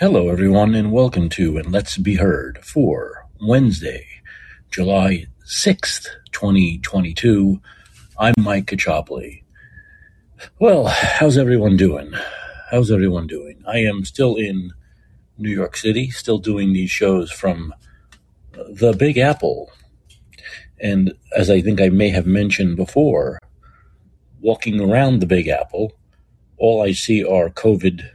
[0.00, 4.06] Hello, everyone, and welcome to And Let's Be Heard for Wednesday,
[4.70, 7.60] July 6th, 2022.
[8.18, 9.42] I'm Mike Kachopli.
[10.58, 12.14] Well, how's everyone doing?
[12.70, 13.62] How's everyone doing?
[13.68, 14.72] I am still in
[15.36, 17.74] New York City, still doing these shows from
[18.52, 19.70] the Big Apple.
[20.80, 23.38] And as I think I may have mentioned before,
[24.40, 25.92] walking around the Big Apple,
[26.56, 28.08] all I see are COVID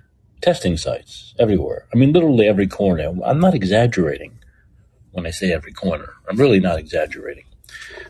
[0.46, 1.88] testing sites everywhere.
[1.92, 3.12] I mean, literally every corner.
[3.26, 4.38] I'm not exaggerating
[5.12, 6.14] when I say every corner.
[6.30, 7.46] I'm really not exaggerating.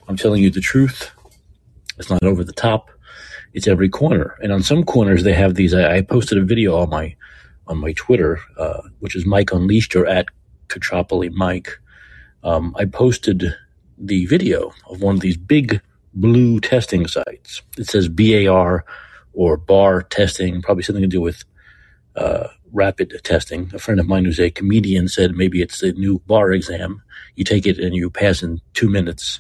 [0.10, 1.12] I'm telling you the truth.
[1.98, 2.92] It's not over the top.
[3.54, 4.36] It's every corner.
[4.42, 5.74] And on some corners, they have these.
[5.74, 7.16] I, posted a video on my
[7.68, 10.26] on my Twitter, uh, which is Mike Unleashed or at
[10.68, 11.80] Katropoli Mike.
[12.44, 13.56] Um, I posted
[13.98, 15.80] the video of one of these big
[16.14, 17.62] blue testing sites.
[17.78, 18.84] It says BAR
[19.32, 21.46] or bar testing, probably something to do with
[22.16, 23.72] uh, rapid testing.
[23.74, 27.02] A friend of mine who's a comedian said maybe it's the new bar exam.
[27.36, 29.40] You take it and you pass in two minutes.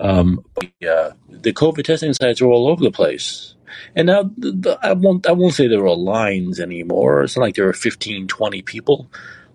[0.00, 3.54] Um, but, uh, the COVID testing sites are all over the place.
[3.94, 7.22] And now the, the, I won't I won't say there are lines anymore.
[7.22, 9.08] It's not like there are 15, 20 people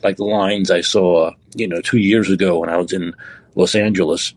[0.03, 3.13] like the lines I saw, you know, two years ago when I was in
[3.55, 4.33] Los Angeles.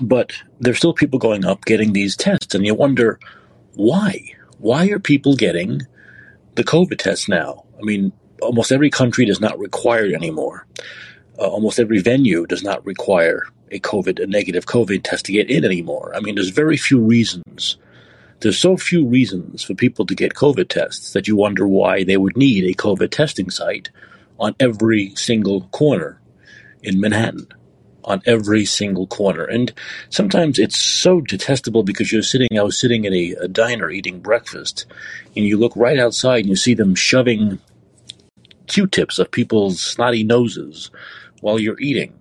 [0.00, 3.18] But there's still people going up getting these tests, and you wonder
[3.74, 4.32] why?
[4.58, 5.82] Why are people getting
[6.60, 7.64] the COVID test now.
[7.78, 10.66] I mean, almost every country does not require it anymore.
[11.38, 15.48] Uh, almost every venue does not require a COVID, a negative COVID test to get
[15.48, 16.12] in anymore.
[16.14, 17.78] I mean, there's very few reasons.
[18.40, 22.18] There's so few reasons for people to get COVID tests that you wonder why they
[22.18, 23.88] would need a COVID testing site
[24.38, 26.20] on every single corner
[26.82, 27.46] in Manhattan
[28.04, 29.44] on every single corner.
[29.44, 29.72] And
[30.08, 34.20] sometimes it's so detestable because you're sitting, I was sitting in a, a diner eating
[34.20, 34.86] breakfast,
[35.36, 37.58] and you look right outside and you see them shoving
[38.66, 40.90] Q tips of people's snotty noses
[41.40, 42.14] while you're eating.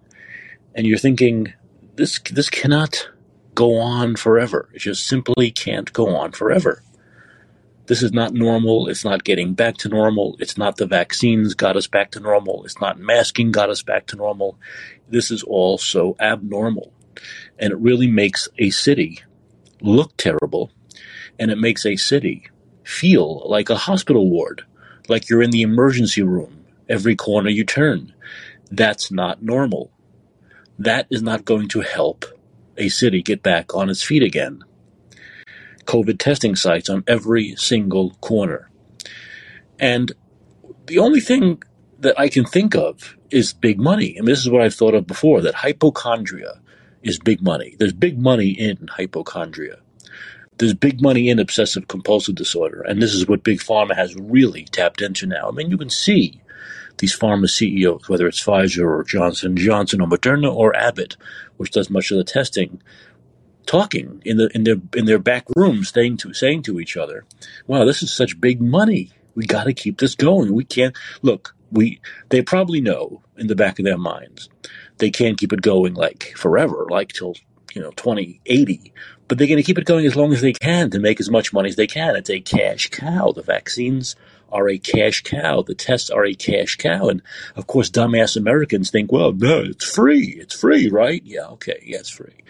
[0.76, 1.54] And you're thinking,
[1.96, 3.10] this, this cannot
[3.56, 4.70] go on forever.
[4.74, 6.82] It just simply can't go on forever.
[7.90, 8.88] This is not normal.
[8.88, 10.38] It's not getting back to normal.
[10.40, 12.64] It's not the vaccines got us back to normal.
[12.64, 14.60] It's not masking got us back to normal.
[15.10, 16.94] This is all so abnormal.
[17.58, 19.24] And it really makes a city
[19.82, 20.70] look terrible.
[21.40, 22.52] And it makes a city
[22.84, 24.64] feel like a hospital ward,
[25.08, 28.14] like you're in the emergency room every corner you turn.
[28.70, 29.90] That's not normal.
[30.78, 32.26] That is not going to help
[32.78, 34.64] a city get back on its feet again.
[35.86, 38.70] COVID testing sites on every single corner.
[39.80, 40.12] And
[40.86, 41.62] the only thing
[42.00, 44.16] that I can think of is big money.
[44.18, 46.62] And this is what I've thought of before that hypochondria
[47.04, 47.76] is big money.
[47.78, 49.80] There's big money in hypochondria.
[50.58, 52.82] There's big money in obsessive compulsive disorder.
[52.82, 55.48] And this is what Big Pharma has really tapped into now.
[55.48, 56.42] I mean, you can see
[56.98, 61.16] these pharma CEOs, whether it's Pfizer or Johnson Johnson or Moderna or Abbott,
[61.56, 62.82] which does much of the testing,
[63.70, 67.24] talking in the in their in their back rooms, saying to saying to each other,
[67.68, 69.12] "Wow, this is such big money.
[69.36, 70.54] We got to keep this going.
[70.54, 71.56] We can't look.
[71.72, 74.50] We they probably know in the back of their minds
[74.98, 77.36] they can't keep it going like forever, like till
[77.76, 78.92] you know 2080
[79.28, 81.30] but they're going to keep it going as long as they can to make as
[81.30, 82.16] much money as they can.
[82.16, 83.32] It's a cash cow.
[83.32, 84.16] The vaccines
[84.52, 85.62] are a cash cow.
[85.62, 87.10] The tests are a cash cow.
[87.10, 87.22] And
[87.56, 90.36] of course dumbass americans think well no it's free.
[90.40, 91.22] It's free right?
[91.24, 91.80] Yeah okay.
[91.86, 92.44] Yeah it's free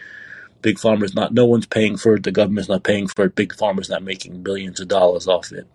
[0.62, 2.24] Big Pharma's not, no one's paying for it.
[2.24, 3.36] The government's not paying for it.
[3.36, 5.68] Big Pharma's not making billions of dollars off it.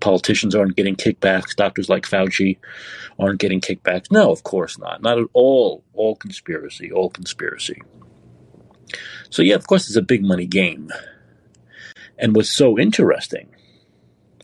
[0.00, 1.54] Politicians aren't getting kickbacks.
[1.54, 2.58] Doctors like Fauci
[3.18, 4.10] aren't getting kickbacks.
[4.10, 5.02] No, of course not.
[5.02, 5.84] Not at all.
[5.94, 6.90] All conspiracy.
[6.90, 7.80] All conspiracy.
[9.30, 10.92] So, yeah, of course, it's a big money game.
[12.18, 13.48] And what's so interesting,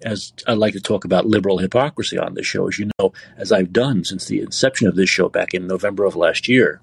[0.02, 3.52] as I like to talk about liberal hypocrisy on this show, as you know, as
[3.52, 6.80] I've done since the inception of this show back in November of last year,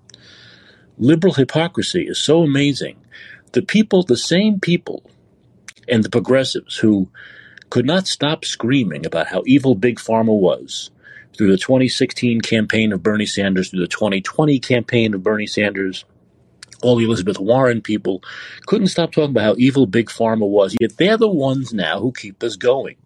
[0.97, 2.97] liberal hypocrisy is so amazing.
[3.53, 5.03] The people, the same people,
[5.87, 7.09] and the progressives who
[7.69, 10.91] could not stop screaming about how evil Big Pharma was
[11.37, 16.05] through the 2016 campaign of Bernie Sanders, through the 2020 campaign of Bernie Sanders,
[16.81, 18.23] all the Elizabeth Warren people
[18.65, 20.75] couldn't stop talking about how evil Big Pharma was.
[20.79, 22.97] Yet they're the ones now who keep us going.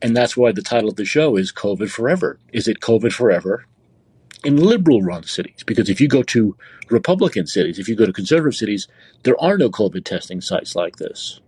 [0.00, 2.38] And that's why the title of the show is COVID Forever.
[2.52, 3.66] Is it COVID Forever?
[4.44, 5.62] In liberal run cities.
[5.64, 6.56] Because if you go to
[6.90, 8.88] Republican cities, if you go to conservative cities,
[9.22, 11.40] there are no COVID testing sites like this.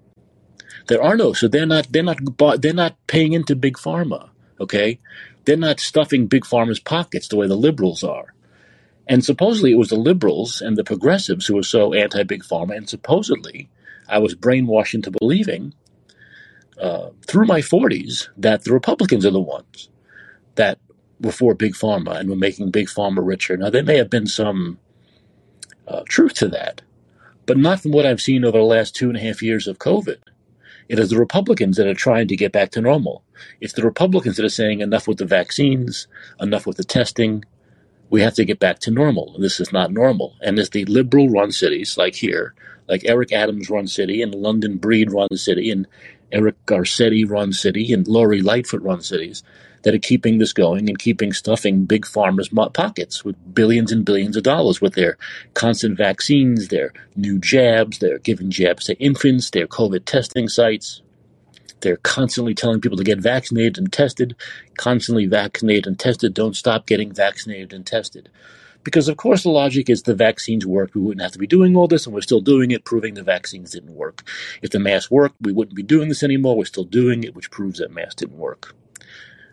[0.88, 2.18] There are no, so they're not they're not
[2.60, 4.30] they're not paying into big pharma.
[4.60, 4.98] Okay,
[5.44, 8.34] they're not stuffing big pharma's pockets the way the liberals are.
[9.06, 12.76] And supposedly it was the liberals and the progressives who were so anti big pharma,
[12.76, 13.68] and supposedly
[14.08, 15.74] I was brainwashed into believing
[16.80, 19.88] uh, through my 40s that the Republicans are the ones
[20.54, 20.78] that
[21.32, 23.56] for big pharma and were making big pharma richer.
[23.56, 24.78] Now, there may have been some
[25.86, 26.82] uh, truth to that,
[27.46, 29.78] but not from what I've seen over the last two and a half years of
[29.78, 30.18] COVID.
[30.88, 33.22] It is the Republicans that are trying to get back to normal.
[33.60, 36.06] It's the Republicans that are saying enough with the vaccines,
[36.40, 37.44] enough with the testing.
[38.10, 39.36] We have to get back to normal.
[39.38, 40.36] This is not normal.
[40.40, 42.54] And it's the liberal run cities like here,
[42.88, 45.86] like Eric Adams run city and London Breed run city and
[46.32, 49.42] Eric Garcetti run city and Lori Lightfoot run cities
[49.82, 54.36] that are keeping this going and keeping stuffing big pharma's pockets with billions and billions
[54.36, 55.16] of dollars with their
[55.54, 61.02] constant vaccines, their new jabs, they're giving jabs to infants, their COVID testing sites.
[61.80, 64.34] They're constantly telling people to get vaccinated and tested,
[64.76, 66.34] constantly vaccinated and tested.
[66.34, 68.28] Don't stop getting vaccinated and tested.
[68.84, 70.94] Because, of course, the logic is the vaccines work.
[70.94, 73.22] We wouldn't have to be doing all this, and we're still doing it, proving the
[73.22, 74.22] vaccines didn't work.
[74.62, 76.56] If the mask worked, we wouldn't be doing this anymore.
[76.56, 78.74] We're still doing it, which proves that mask didn't work.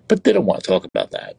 [0.07, 1.35] But they don't want to talk about that.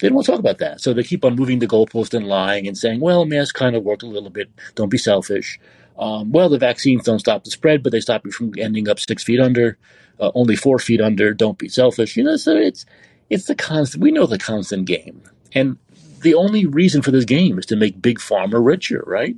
[0.00, 0.80] They don't want to talk about that.
[0.80, 3.84] So they keep on moving the goalpost and lying and saying, well, masks kind of
[3.84, 4.48] worked a little bit.
[4.74, 5.58] Don't be selfish.
[5.98, 9.00] Um, well, the vaccines don't stop the spread, but they stop you from ending up
[9.00, 9.76] six feet under,
[10.20, 11.34] uh, only four feet under.
[11.34, 12.16] Don't be selfish.
[12.16, 12.86] You know, so it's
[13.30, 14.02] it's the constant.
[14.02, 15.22] We know the constant game,
[15.52, 15.76] and
[16.22, 19.36] the only reason for this game is to make big pharma richer, right?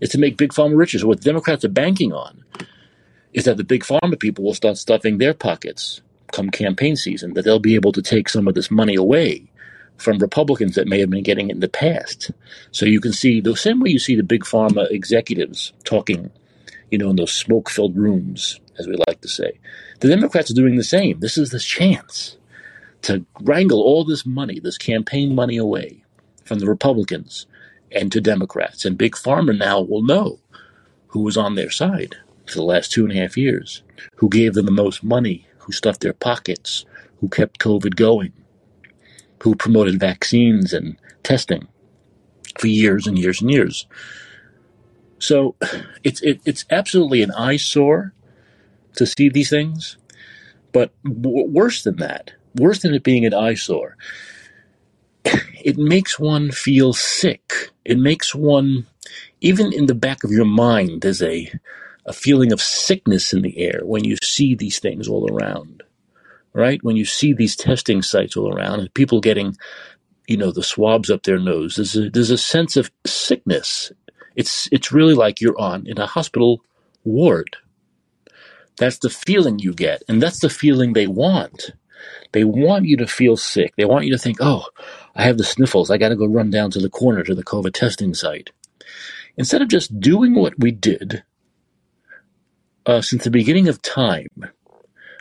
[0.00, 0.98] It's to make big pharma richer.
[0.98, 2.44] So what the Democrats are banking on
[3.32, 6.02] is that the big pharma people will start stuffing their pockets
[6.32, 9.50] come campaign season, that they'll be able to take some of this money away
[9.96, 12.30] from Republicans that may have been getting it in the past.
[12.70, 16.30] So you can see the same way you see the big pharma executives talking,
[16.90, 19.58] you know, in those smoke filled rooms, as we like to say.
[20.00, 21.18] The Democrats are doing the same.
[21.18, 22.36] This is the chance
[23.02, 26.04] to wrangle all this money, this campaign money away
[26.44, 27.46] from the Republicans
[27.90, 28.84] and to Democrats.
[28.84, 30.38] And Big Pharma now will know
[31.08, 32.16] who was on their side
[32.46, 33.82] for the last two and a half years,
[34.16, 36.86] who gave them the most money, who stuffed their pockets,
[37.20, 38.32] who kept COVID going,
[39.42, 41.68] who promoted vaccines and testing
[42.58, 43.86] for years and years and years.
[45.18, 45.56] So
[46.02, 48.14] it's it, it's absolutely an eyesore
[48.96, 49.98] to see these things,
[50.72, 53.98] but w- worse than that, worse than it being an eyesore,
[55.62, 57.72] it makes one feel sick.
[57.84, 58.86] It makes one,
[59.42, 61.52] even in the back of your mind, there's a
[62.08, 65.82] a feeling of sickness in the air when you see these things all around,
[66.54, 66.82] right?
[66.82, 69.56] When you see these testing sites all around and people getting,
[70.26, 73.92] you know, the swabs up their nose, there's a, there's a sense of sickness.
[74.36, 76.62] It's, it's really like you're on in a hospital
[77.04, 77.56] ward.
[78.78, 80.02] That's the feeling you get.
[80.08, 81.72] And that's the feeling they want.
[82.32, 83.74] They want you to feel sick.
[83.76, 84.64] They want you to think, oh,
[85.14, 85.90] I have the sniffles.
[85.90, 88.50] I got to go run down to the corner to the COVID testing site.
[89.36, 91.24] Instead of just doing what we did
[92.88, 94.26] uh, since the beginning of time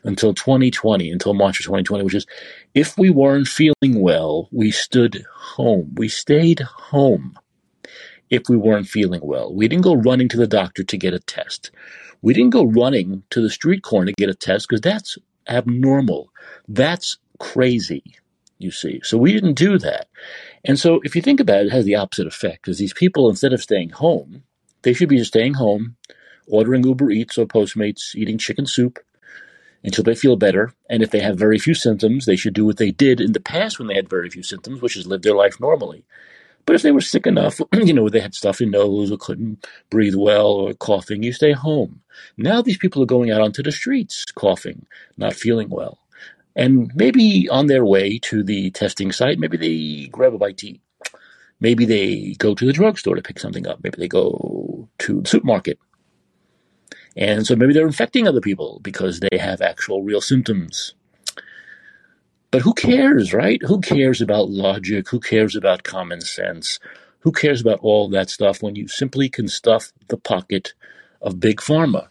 [0.04, 2.26] until 2020, until March of 2020, which is
[2.74, 5.94] if we weren't feeling well, we stood home.
[5.96, 7.38] We stayed home
[8.30, 9.54] if we weren't feeling well.
[9.54, 11.72] We didn't go running to the doctor to get a test.
[12.22, 15.18] We didn't go running to the street corner to get a test because that's
[15.50, 16.32] abnormal.
[16.70, 18.04] That's crazy,
[18.60, 19.02] you see.
[19.04, 20.08] So we didn't do that.
[20.64, 23.30] And so if you think about it, it has the opposite effect because these people,
[23.30, 24.44] instead of staying home,
[24.84, 25.98] they should be just staying home,
[26.48, 29.00] ordering Uber Eats or Postmates, eating chicken soup
[29.84, 30.74] until they feel better.
[30.90, 33.40] And if they have very few symptoms, they should do what they did in the
[33.40, 36.04] past when they had very few symptoms, which is live their life normally.
[36.66, 40.16] But if they were sick enough, you know, they had stuffy nose or couldn't breathe
[40.16, 42.02] well or coughing, you stay home.
[42.36, 44.86] Now these people are going out onto the streets coughing,
[45.18, 46.00] not feeling well.
[46.56, 50.68] And maybe on their way to the testing site, maybe they grab a bite to
[50.72, 50.82] eat.
[51.60, 53.80] Maybe they go to the drugstore to pick something up.
[53.84, 55.80] Maybe they go to the supermarket
[57.18, 60.94] and so maybe they're infecting other people because they have actual real symptoms.
[62.52, 63.60] But who cares, right?
[63.64, 65.10] Who cares about logic?
[65.10, 66.80] Who cares about common sense?
[67.22, 70.74] Who cares about all that stuff when you simply can stuff the pocket
[71.20, 72.08] of big pharma?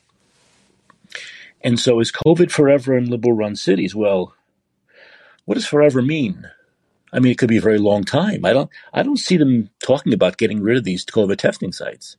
[1.62, 3.94] And so is COVID forever in liberal run cities?
[3.94, 4.34] Well,
[5.44, 6.50] what does forever mean?
[7.12, 8.44] I mean, it could be a very long time.
[8.44, 12.16] I don't, I don't see them talking about getting rid of these COVID testing sites.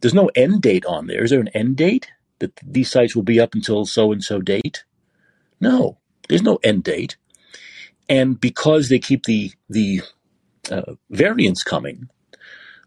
[0.00, 1.22] There's no end date on there.
[1.22, 2.10] Is there an end date?
[2.40, 4.84] That these sites will be up until so and so date.
[5.60, 7.16] No, there's no end date.
[8.08, 10.02] And because they keep the the
[10.70, 12.08] uh, variants coming,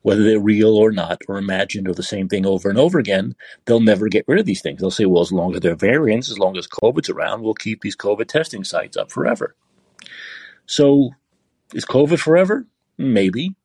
[0.01, 3.35] whether they're real or not, or imagined, or the same thing over and over again,
[3.65, 4.81] they'll never get rid of these things.
[4.81, 7.53] They'll say, well, as long as there are variants, as long as COVID's around, we'll
[7.53, 9.55] keep these COVID testing sites up forever.
[10.65, 11.11] So,
[11.73, 12.67] is COVID forever?
[12.97, 13.55] Maybe.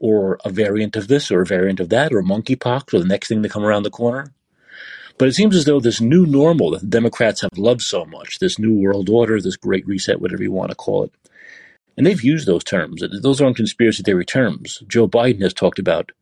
[0.00, 3.28] Or a variant of this, or a variant of that, or monkeypox, or the next
[3.28, 4.32] thing to come around the corner.
[5.18, 8.58] But it seems as though this new normal that Democrats have loved so much, this
[8.58, 11.12] new world order, this great reset, whatever you want to call it,
[11.96, 13.02] And they've used those terms.
[13.22, 14.82] Those aren't conspiracy theory terms.
[14.86, 16.12] Joe Biden has talked about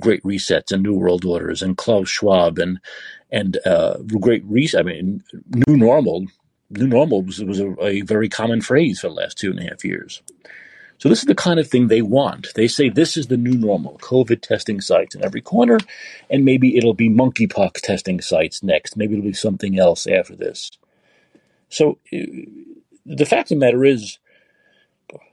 [0.00, 2.80] great resets and new world orders and Klaus Schwab and
[3.30, 4.80] and uh, great reset.
[4.80, 5.22] I mean,
[5.68, 6.26] new normal.
[6.70, 9.64] New normal was, was a, a very common phrase for the last two and a
[9.64, 10.22] half years.
[10.98, 12.48] So this is the kind of thing they want.
[12.54, 15.78] They say this is the new normal: COVID testing sites in every corner,
[16.30, 18.96] and maybe it'll be monkeypox testing sites next.
[18.96, 20.70] Maybe it'll be something else after this.
[21.68, 22.18] So uh,
[23.04, 24.18] the fact of the matter is,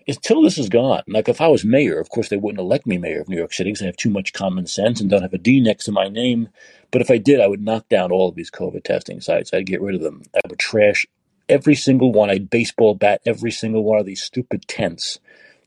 [0.07, 2.97] until this is gone, like if I was mayor, of course they wouldn't elect me
[2.97, 5.33] mayor of New York City because I have too much common sense and don't have
[5.33, 6.49] a D next to my name.
[6.91, 9.53] But if I did, I would knock down all of these COVID testing sites.
[9.53, 10.23] I'd get rid of them.
[10.35, 11.07] I would trash
[11.47, 12.29] every single one.
[12.29, 15.19] I'd baseball bat every single one of these stupid tents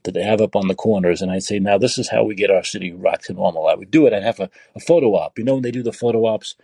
[0.07, 1.21] that they have up on the corners.
[1.21, 3.67] And I'd say, now this is how we get our city rock to normal.
[3.67, 4.13] I would do it.
[4.13, 5.37] I'd have a, a photo op.
[5.37, 6.55] You know, when they do the photo ops,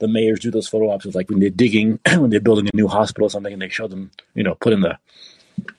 [0.00, 2.76] the mayors do those photo ops with like when they're digging, when they're building a
[2.76, 4.98] new hospital or something, and they show them, you know, put in the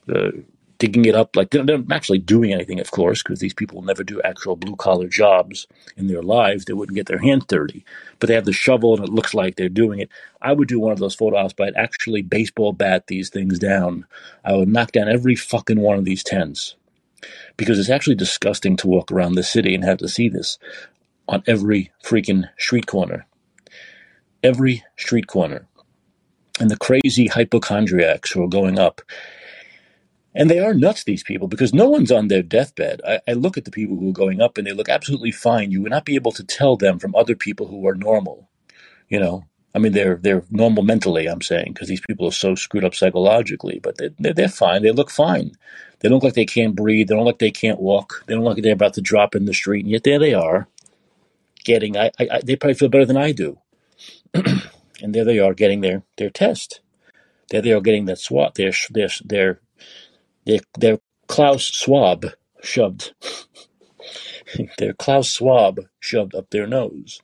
[0.08, 0.44] the
[0.80, 1.36] digging it up.
[1.36, 4.76] Like they're not actually doing anything, of course, because these people never do actual blue
[4.76, 6.66] collar jobs in their lives.
[6.66, 7.86] They wouldn't get their hands dirty,
[8.18, 10.10] but they have the shovel and it looks like they're doing it.
[10.42, 13.60] I would do one of those photo ops, but I'd actually baseball bat these things
[13.60, 14.06] down.
[14.44, 16.76] I would knock down every fucking one of these tents
[17.58, 20.58] because it's actually disgusting to walk around the city and have to see this
[21.28, 23.26] on every freaking street corner.
[24.44, 25.68] Every street corner.
[26.60, 29.02] And the crazy hypochondriacs who are going up
[30.36, 33.02] and they are nuts, these people, because no one's on their deathbed.
[33.06, 35.72] I, I, look at the people who are going up and they look absolutely fine.
[35.72, 38.48] You would not be able to tell them from other people who are normal.
[39.10, 41.28] You know, I mean, they're they're normal mentally.
[41.28, 44.84] I'm saying because these people are so screwed up psychologically, but they, they're, they're fine.
[44.84, 45.52] They look fine.
[46.00, 47.08] They don't look like they can't breathe.
[47.08, 48.24] They don't look like they can't walk.
[48.26, 49.86] They don't look like they're about to drop in the street.
[49.86, 50.68] And yet there they are,
[51.64, 51.98] getting.
[51.98, 53.60] I, I they probably feel better than I do.
[54.34, 56.82] and there they are getting their their test.
[57.50, 58.56] There they are getting that swat.
[58.56, 59.62] Their their their
[60.46, 62.26] their, their Klaus swab
[62.62, 63.14] shoved.
[64.78, 67.22] their Klaus swab shoved up their nose.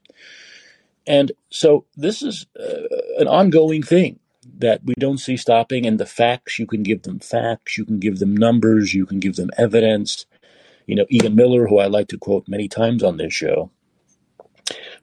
[1.08, 2.88] And so this is uh,
[3.20, 4.20] an ongoing thing
[4.60, 5.86] that we don't see stopping.
[5.86, 9.20] And the facts, you can give them facts, you can give them numbers, you can
[9.20, 10.26] give them evidence.
[10.88, 13.72] You know, Ian Miller, who I like to quote many times on this show,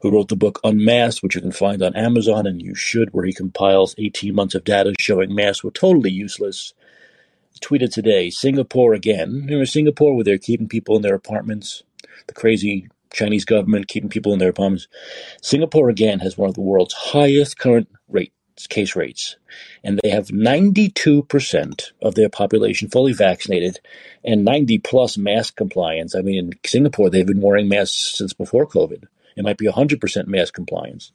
[0.01, 3.25] who wrote the book Unmasked, which you can find on Amazon, and you should, where
[3.25, 6.75] he compiles 18 months of data showing masks were totally useless.
[7.61, 9.43] Tweeted today, Singapore again.
[9.45, 11.85] Remember Singapore, where they're keeping people in their apartments?
[12.27, 14.89] The crazy Chinese government keeping people in their apartments.
[15.43, 18.35] Singapore again has one of the world's highest current rates,
[18.69, 19.37] case rates,
[19.83, 23.81] and they have 92% of their population fully vaccinated
[24.25, 26.15] and 90 plus mask compliance.
[26.15, 29.05] I mean, in Singapore, they've been wearing masks since before COVID.
[29.37, 31.13] It might be 100% mask compliance.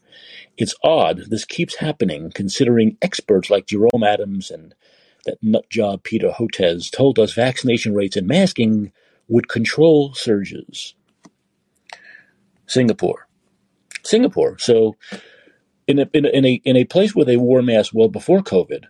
[0.57, 4.73] It's odd this keeps happening considering experts like Jerome Adams and
[5.25, 8.91] that nut job Peter Hotez told us vaccination rates and masking
[9.27, 10.95] would control surges.
[12.65, 13.27] Singapore.
[14.03, 14.57] Singapore.
[14.57, 14.95] So
[15.87, 18.41] in a, in a, in a, in a place where they wore masks well before
[18.41, 18.85] COVID,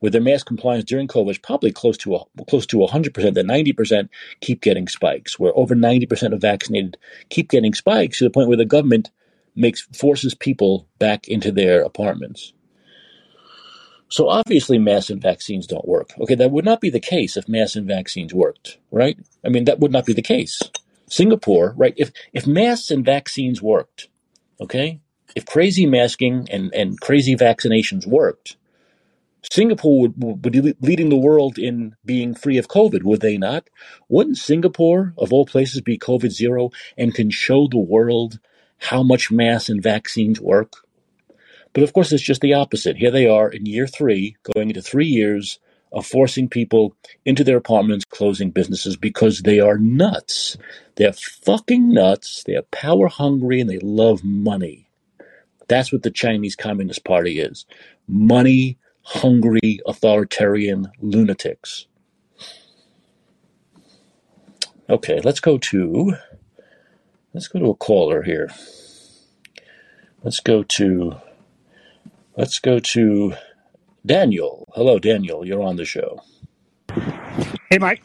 [0.00, 3.46] where their mask compliance during COVID is probably close to a, close to 100%, that
[3.46, 4.08] 90%
[4.40, 6.96] keep getting spikes, where over 90% of vaccinated
[7.28, 9.10] keep getting spikes to the point where the government
[9.54, 12.52] makes forces people back into their apartments.
[14.08, 16.10] So obviously, masks and vaccines don't work.
[16.20, 19.16] Okay, that would not be the case if masks and vaccines worked, right?
[19.44, 20.60] I mean, that would not be the case.
[21.06, 21.94] Singapore, right?
[21.96, 24.08] If if masks and vaccines worked,
[24.60, 25.00] okay,
[25.36, 28.56] if crazy masking and, and crazy vaccinations worked,
[29.50, 33.68] Singapore would, would be leading the world in being free of COVID, would they not?
[34.08, 38.38] Wouldn't Singapore, of all places, be COVID zero and can show the world
[38.78, 40.74] how much masks and vaccines work?
[41.72, 42.96] But of course, it's just the opposite.
[42.96, 45.58] Here they are in year three, going into three years
[45.92, 46.94] of forcing people
[47.24, 50.56] into their apartments, closing businesses because they are nuts.
[50.96, 52.44] They're fucking nuts.
[52.46, 54.89] They're power hungry and they love money.
[55.70, 57.64] That's what the Chinese Communist Party is
[58.08, 61.86] money hungry authoritarian lunatics.
[64.88, 66.14] Okay, let's go to
[67.32, 68.50] let's go to a caller here.
[70.24, 71.14] Let's go to
[72.36, 73.34] let's go to
[74.04, 74.66] Daniel.
[74.74, 75.46] Hello, Daniel.
[75.46, 76.20] You're on the show.
[77.70, 78.02] Hey, Mike.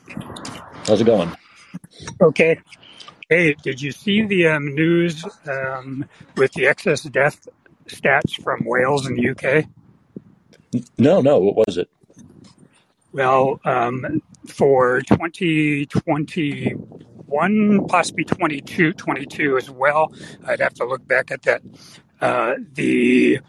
[0.86, 1.36] How's it going?
[2.22, 2.60] Okay.
[3.28, 6.06] Hey, did you see the um, news um,
[6.38, 7.48] with the excess death
[7.88, 9.66] stats from Wales in the UK?
[11.00, 11.40] No, no.
[11.40, 11.90] What was it?
[13.12, 20.14] Well, um, for 2021, possibly 22, 22 as well,
[20.46, 21.64] I'd have to look back at that.
[22.22, 23.40] Uh, the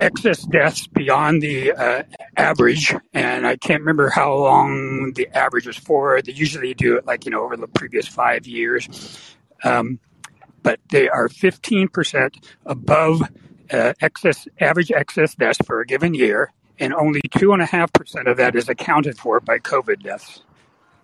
[0.00, 2.02] excess deaths beyond the uh,
[2.36, 6.20] average, and I can't remember how long the average was for.
[6.22, 9.98] They usually do it like you know over the previous five years, um,
[10.62, 12.34] but they are 15%
[12.66, 13.22] above
[13.70, 17.92] uh, excess average excess deaths for a given year, and only two and a half
[17.92, 20.42] percent of that is accounted for by COVID deaths.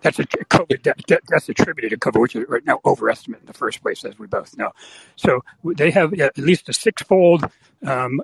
[0.00, 3.52] That's a COVID death, that's attributed to COVID, which is right now overestimate in the
[3.52, 4.70] first place, as we both know.
[5.16, 7.44] So they have at least a six-fold
[7.84, 8.20] um,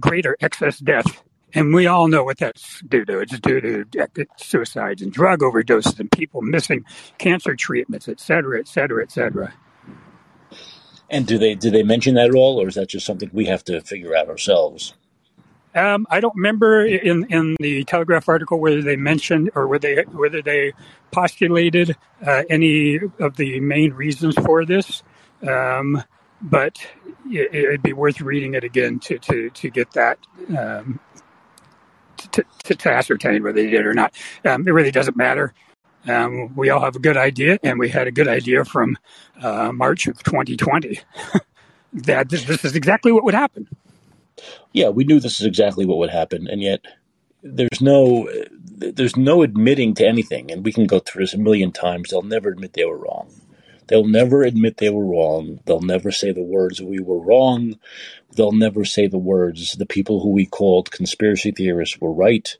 [0.00, 3.20] greater excess death, and we all know what that's due to.
[3.20, 6.84] It's due to suicides and drug overdoses and people missing
[7.18, 9.52] cancer treatments, et cetera, et cetera, et cetera.
[11.10, 13.46] And do they do they mention that at all, or is that just something we
[13.46, 14.94] have to figure out ourselves?
[15.78, 20.02] Um, I don't remember in, in the Telegraph article whether they mentioned or whether they
[20.10, 20.72] whether they
[21.12, 25.04] postulated uh, any of the main reasons for this,
[25.46, 26.02] um,
[26.42, 26.78] but
[27.30, 30.18] it, would be worth reading it again to to, to get that
[30.48, 30.98] um,
[32.16, 34.12] to, to, to, ascertain whether they did or not.
[34.44, 35.54] Um, it really doesn't matter.
[36.08, 38.96] Um, we all have a good idea, and we had a good idea from
[39.40, 40.98] uh, March of 2020
[41.92, 43.68] that this, this is exactly what would happen.
[44.72, 46.80] Yeah, we knew this is exactly what would happen, and yet
[47.42, 51.72] there's no there's no admitting to anything, and we can go through this a million
[51.72, 52.10] times.
[52.10, 53.30] They'll never admit they were wrong.
[53.88, 55.60] They'll never admit they were wrong.
[55.64, 57.78] They'll never say the words "we were wrong."
[58.36, 62.56] They'll never say the words "the people who we called conspiracy theorists were right."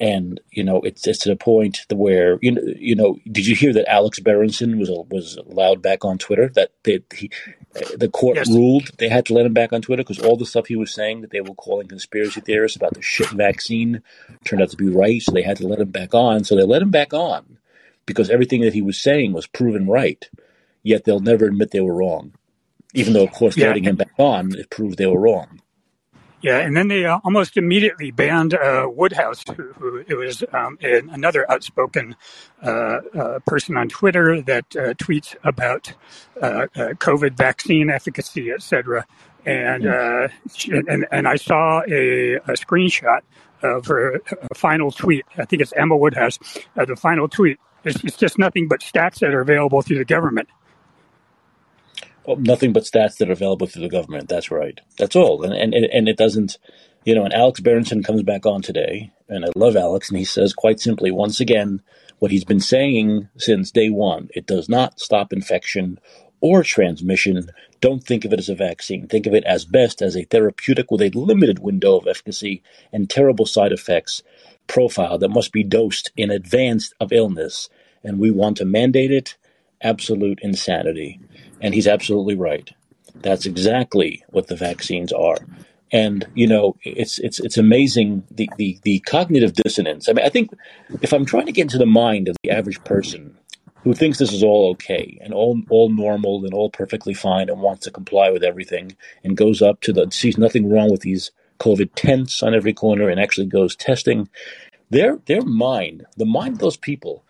[0.00, 3.56] and you know it's it's to the point where you know you know did you
[3.56, 7.30] hear that Alex Berenson was was allowed back on Twitter that they, he
[7.96, 8.50] the court yes.
[8.50, 10.92] ruled they had to let him back on Twitter because all the stuff he was
[10.92, 14.02] saying that they were calling conspiracy theorists about the shit vaccine
[14.44, 16.64] turned out to be right so they had to let him back on so they
[16.64, 17.58] let him back on
[18.06, 20.28] because everything that he was saying was proven right
[20.82, 22.32] yet they'll never admit they were wrong
[22.94, 23.68] even though of course yeah.
[23.68, 25.60] letting him back on it proved they were wrong
[26.40, 30.78] yeah, and then they uh, almost immediately banned uh, Woodhouse, who, who it was um,
[30.80, 32.14] an, another outspoken
[32.62, 35.94] uh, uh person on Twitter that uh, tweets about
[36.40, 39.04] uh, COVID vaccine efficacy, etc.
[39.44, 43.20] And, and and I saw a, a screenshot
[43.62, 44.20] of her
[44.54, 45.24] final tweet.
[45.36, 46.38] I think it's Emma Woodhouse.
[46.76, 47.58] the final tweet.
[47.84, 50.48] It's, it's just nothing but stats that are available through the government
[52.36, 54.28] nothing but stats that are available through the government.
[54.28, 54.80] That's right.
[54.98, 55.42] That's all.
[55.42, 56.58] And, and, and it doesn't,
[57.04, 60.24] you know, and Alex Berenson comes back on today, and I love Alex, and he
[60.24, 61.82] says quite simply, once again,
[62.18, 65.98] what he's been saying since day one it does not stop infection
[66.40, 67.50] or transmission.
[67.80, 69.06] Don't think of it as a vaccine.
[69.06, 72.62] Think of it as best as a therapeutic with a limited window of efficacy
[72.92, 74.22] and terrible side effects
[74.66, 77.68] profile that must be dosed in advance of illness.
[78.04, 79.36] And we want to mandate it.
[79.80, 81.20] Absolute insanity.
[81.60, 82.70] And he's absolutely right.
[83.14, 85.38] That's exactly what the vaccines are.
[85.90, 90.08] And you know, it's it's it's amazing the, the, the cognitive dissonance.
[90.08, 90.50] I mean, I think
[91.00, 93.36] if I'm trying to get into the mind of the average person
[93.84, 97.60] who thinks this is all okay and all all normal and all perfectly fine and
[97.60, 101.30] wants to comply with everything and goes up to the sees nothing wrong with these
[101.58, 104.28] COVID tents on every corner and actually goes testing,
[104.90, 107.24] their their mind, the mind of those people,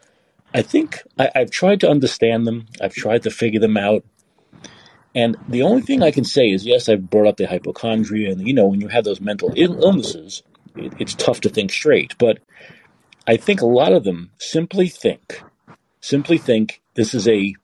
[0.54, 2.66] I think I, I've tried to understand them.
[2.80, 4.04] I've tried to figure them out.
[5.18, 8.46] And the only thing I can say is, yes, I've brought up the hypochondria, and
[8.46, 10.44] you know, when you have those mental illnesses,
[10.76, 12.16] it, it's tough to think straight.
[12.18, 12.38] But
[13.26, 15.42] I think a lot of them simply think,
[16.00, 17.56] simply think this is a,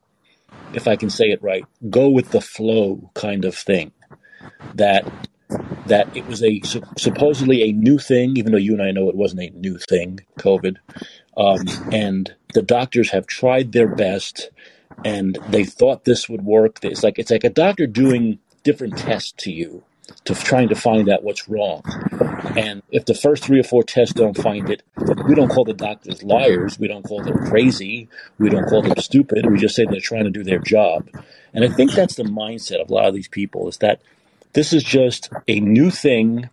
[0.72, 3.92] if I can say it right, go with the flow kind of thing.
[4.74, 5.06] That
[5.86, 6.60] that it was a
[6.98, 10.18] supposedly a new thing, even though you and I know it wasn't a new thing,
[10.40, 10.78] COVID.
[11.36, 14.50] Um, and the doctors have tried their best
[15.04, 16.78] and they thought this would work.
[16.82, 19.84] It's like it's like a doctor doing different tests to you
[20.24, 21.82] to trying to find out what's wrong.
[22.56, 24.82] And if the first three or four tests don't find it,
[25.26, 26.78] we don't call the doctors liars.
[26.78, 28.08] We don't call them crazy.
[28.38, 29.50] We don't call them stupid.
[29.50, 31.08] We just say they're trying to do their job.
[31.52, 34.00] And I think that's the mindset of a lot of these people is that
[34.52, 36.50] this is just a new thing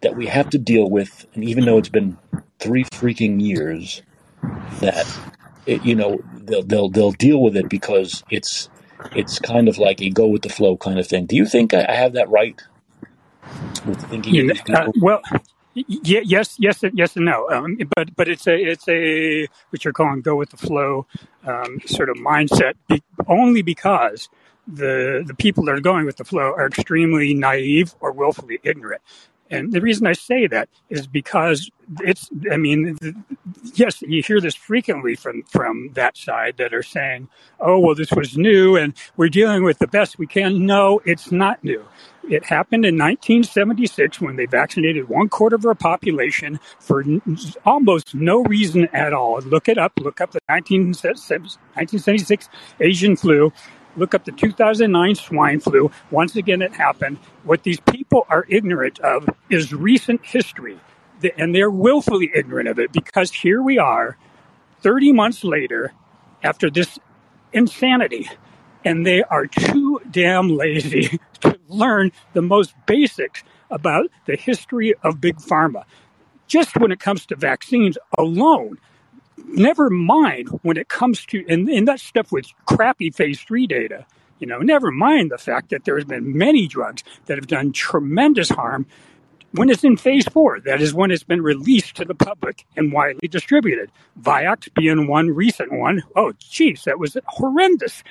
[0.00, 1.26] that we have to deal with.
[1.34, 2.18] And even though it's been
[2.58, 4.02] three freaking years,
[4.80, 5.06] that
[5.68, 8.70] it, you know they'll they'll they'll deal with it because it's
[9.14, 11.26] it's kind of like a go with the flow kind of thing.
[11.26, 12.60] Do you think I, I have that right?
[13.84, 15.20] With thinking uh, well,
[15.76, 17.48] y- yes, yes, yes, and no.
[17.50, 21.06] Um, but but it's a it's a what you're calling go with the flow
[21.46, 22.74] um, sort of mindset.
[22.88, 24.28] Be- only because
[24.66, 29.02] the the people that are going with the flow are extremely naive or willfully ignorant.
[29.50, 32.98] And the reason I say that is because it's, I mean,
[33.74, 37.28] yes, you hear this frequently from, from that side that are saying,
[37.60, 40.66] oh, well, this was new and we're dealing with the best we can.
[40.66, 41.84] No, it's not new.
[42.28, 47.02] It happened in 1976 when they vaccinated one quarter of our population for
[47.64, 49.40] almost no reason at all.
[49.40, 49.92] Look it up.
[49.98, 52.48] Look up the 1976
[52.80, 53.52] Asian flu.
[53.96, 55.90] Look up the 2009 swine flu.
[56.10, 57.18] Once again, it happened.
[57.44, 60.78] What these people are ignorant of is recent history.
[61.36, 64.16] And they're willfully ignorant of it because here we are,
[64.82, 65.92] 30 months later,
[66.42, 66.98] after this
[67.52, 68.28] insanity,
[68.84, 75.20] and they are too damn lazy to learn the most basics about the history of
[75.20, 75.84] big pharma.
[76.46, 78.78] Just when it comes to vaccines alone,
[79.46, 84.06] never mind when it comes to, and, and that stuff with crappy phase three data,
[84.38, 88.48] you know, never mind the fact that there's been many drugs that have done tremendous
[88.48, 88.86] harm
[89.52, 90.60] when it's in phase four.
[90.60, 93.90] That is when it's been released to the public and widely distributed.
[94.20, 96.02] Vioxx being one recent one.
[96.14, 98.02] Oh, geez, that was horrendous.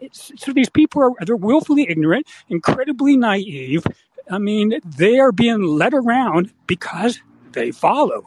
[0.00, 3.84] It's, so these people are they're willfully ignorant, incredibly naive.
[4.30, 7.20] I mean, they are being led around because
[7.52, 8.24] they follow.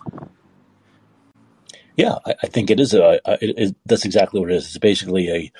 [1.96, 3.20] Yeah, I, I think it is a.
[3.42, 4.66] It, it, that's exactly what it is.
[4.66, 5.52] It's basically a.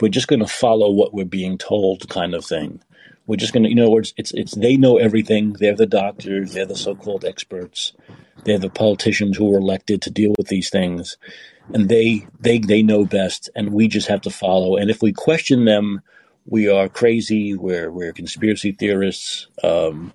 [0.00, 2.82] We're just going to follow what we're being told, kind of thing.
[3.26, 5.54] We're just going to, you know, it's, it's it's they know everything.
[5.54, 6.52] They're the doctors.
[6.52, 7.92] They're the so-called experts.
[8.44, 11.16] They're the politicians who were elected to deal with these things,
[11.72, 13.48] and they they they know best.
[13.54, 14.76] And we just have to follow.
[14.76, 16.02] And if we question them,
[16.44, 17.54] we are crazy.
[17.54, 19.46] We're we're conspiracy theorists.
[19.62, 20.12] Um,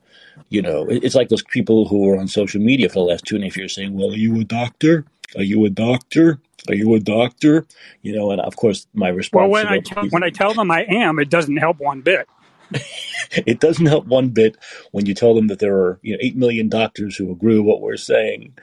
[0.50, 3.36] you know, it's like those people who are on social media for the last two
[3.36, 5.06] and a half years saying, "Well, are you a doctor?
[5.36, 6.40] Are you a doctor?
[6.68, 7.66] Are you a doctor?"
[8.02, 9.42] You know, and of course, my response.
[9.42, 12.28] Well, when I tell, when I tell them I am, it doesn't help one bit.
[13.32, 14.58] it doesn't help one bit
[14.92, 17.66] when you tell them that there are you know eight million doctors who agree with
[17.66, 18.54] what we're saying.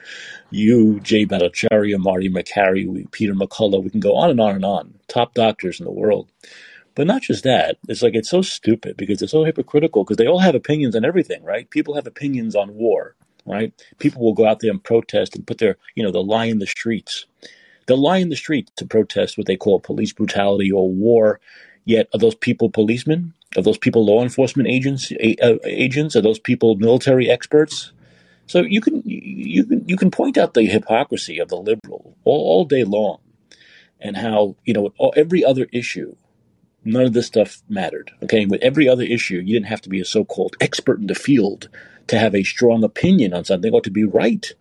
[0.49, 4.93] You, Jay Bhattacharya, Marty Makary, Peter McCullough, we can go on and on and on.
[5.07, 6.31] Top doctors in the world.
[6.95, 7.77] But not just that.
[7.87, 11.05] It's like it's so stupid because it's so hypocritical because they all have opinions on
[11.05, 11.69] everything, right?
[11.69, 13.15] People have opinions on war,
[13.47, 13.73] right?
[13.97, 16.59] People will go out there and protest and put their, you know, they'll lie in
[16.59, 17.25] the streets.
[17.85, 21.39] They'll lie in the street to protest what they call police brutality or war.
[21.85, 23.33] Yet, are those people policemen?
[23.55, 25.11] Are those people law enforcement agents?
[25.11, 26.15] Uh, agents?
[26.17, 27.93] Are those people military experts?
[28.45, 32.39] So you can you can you can point out the hypocrisy of the liberal all,
[32.39, 33.19] all day long,
[33.99, 36.15] and how you know every other issue
[36.87, 38.11] none of this stuff mattered.
[38.23, 41.15] Okay, with every other issue, you didn't have to be a so-called expert in the
[41.15, 41.69] field
[42.07, 44.53] to have a strong opinion on something or to be right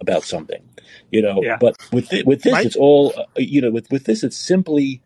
[0.00, 0.62] about something.
[1.10, 1.56] You know, yeah.
[1.58, 2.66] but with th- with this, right.
[2.66, 3.70] it's all uh, you know.
[3.70, 5.00] With with this, it's simply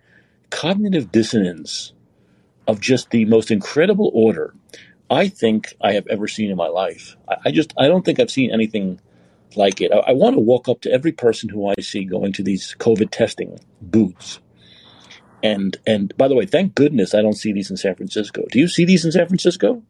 [0.51, 1.93] cognitive dissonance
[2.67, 4.55] of just the most incredible order
[5.11, 7.17] I think I have ever seen in my life.
[7.29, 9.01] I, I just I don't think I've seen anything
[9.55, 9.93] like it.
[9.93, 12.75] I, I want to walk up to every person who I see going to these
[12.79, 14.41] COVID testing booths
[15.42, 18.44] and and by the way, thank goodness I don't see these in San Francisco.
[18.50, 19.83] Do you see these in San Francisco?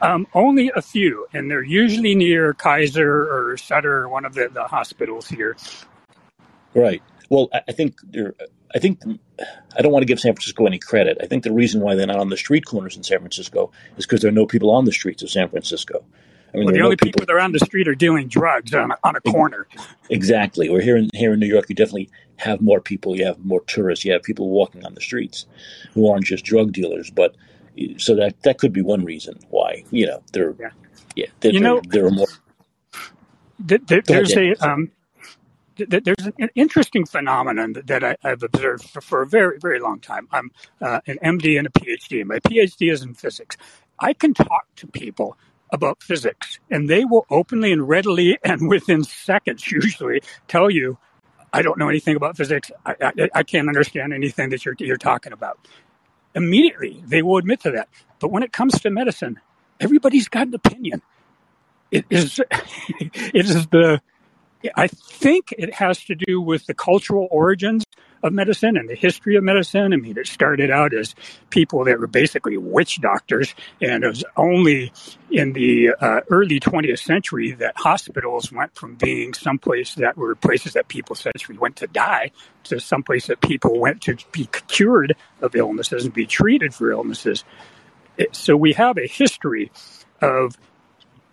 [0.00, 4.62] Um, only a few, and they're usually near Kaiser or Sutter, one of the, the
[4.64, 5.56] hospitals here.
[6.72, 7.02] Right.
[7.30, 7.96] Well, I, I think
[8.74, 9.02] I think
[9.76, 11.18] I don't want to give San Francisco any credit.
[11.20, 14.06] I think the reason why they're not on the street corners in San Francisco is
[14.06, 16.04] because there are no people on the streets of San Francisco.
[16.52, 18.74] I mean, well, the only people, people that are on the street are dealing drugs
[18.74, 19.68] on a, on a corner.
[20.08, 20.68] Exactly.
[20.68, 23.16] Or here in here in New York, you definitely have more people.
[23.16, 24.04] You have more tourists.
[24.04, 25.46] You have people walking on the streets
[25.92, 27.10] who aren't just drug dealers.
[27.10, 27.36] But
[27.98, 30.54] so that that could be one reason why you know there.
[30.58, 30.70] Yeah.
[31.16, 32.26] yeah there, you know, there, are more.
[33.58, 34.90] There, there's ahead, a um,
[35.76, 40.28] there's an interesting phenomenon that I, have observed for, for, a very, very long time.
[40.32, 42.24] I'm uh, an MD and a PhD.
[42.24, 43.56] My PhD is in physics.
[44.00, 45.36] I can talk to people
[45.72, 50.98] about physics, and they will openly and readily and within seconds usually tell you,
[51.52, 52.70] I don't know anything about physics.
[52.84, 55.58] I, I, I can't understand anything that you're, you're talking about.
[56.34, 57.88] Immediately, they will admit to that.
[58.20, 59.40] But when it comes to medicine,
[59.80, 61.02] everybody's got an opinion.
[61.90, 64.00] It is, it is the
[64.74, 67.84] I think it has to do with the cultural origins
[68.22, 69.92] of medicine and the history of medicine.
[69.92, 71.14] I mean, it started out as
[71.50, 74.92] people that were basically witch doctors, and it was only
[75.30, 80.72] in the uh, early 20th century that hospitals went from being someplace that were places
[80.72, 82.30] that people essentially went to die
[82.64, 87.44] to someplace that people went to be cured of illnesses and be treated for illnesses.
[88.32, 89.70] So we have a history
[90.20, 90.56] of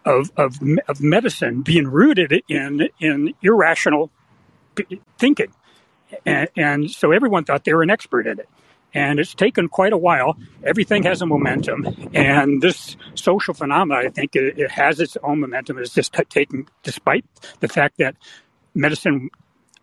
[0.05, 4.11] of, of, of medicine being rooted in, in irrational
[5.17, 5.51] thinking.
[6.25, 8.49] And, and, so everyone thought they were an expert in it.
[8.93, 10.37] And it's taken quite a while.
[10.63, 11.85] Everything has a momentum.
[12.13, 15.77] And this social phenomenon, I think it, it has its own momentum.
[15.79, 17.25] It's just t- taken, despite
[17.59, 18.15] the fact that
[18.73, 19.29] medicine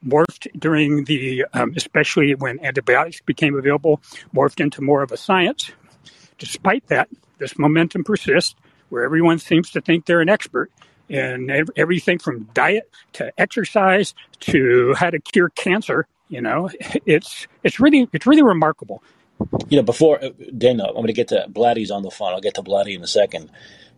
[0.06, 4.00] morphed during the, um, especially when antibiotics became available,
[4.34, 5.72] morphed into more of a science
[6.42, 7.08] despite that,
[7.38, 8.56] this momentum persists
[8.92, 10.70] where everyone seems to think they're an expert
[11.08, 16.06] in everything from diet to exercise to how to cure cancer.
[16.28, 16.70] You know,
[17.06, 19.02] it's it's really it's really remarkable.
[19.68, 22.32] You know, before uh, Dana, I'm going to get to Blatty's on the phone.
[22.32, 23.50] I'll get to Blatty in a second.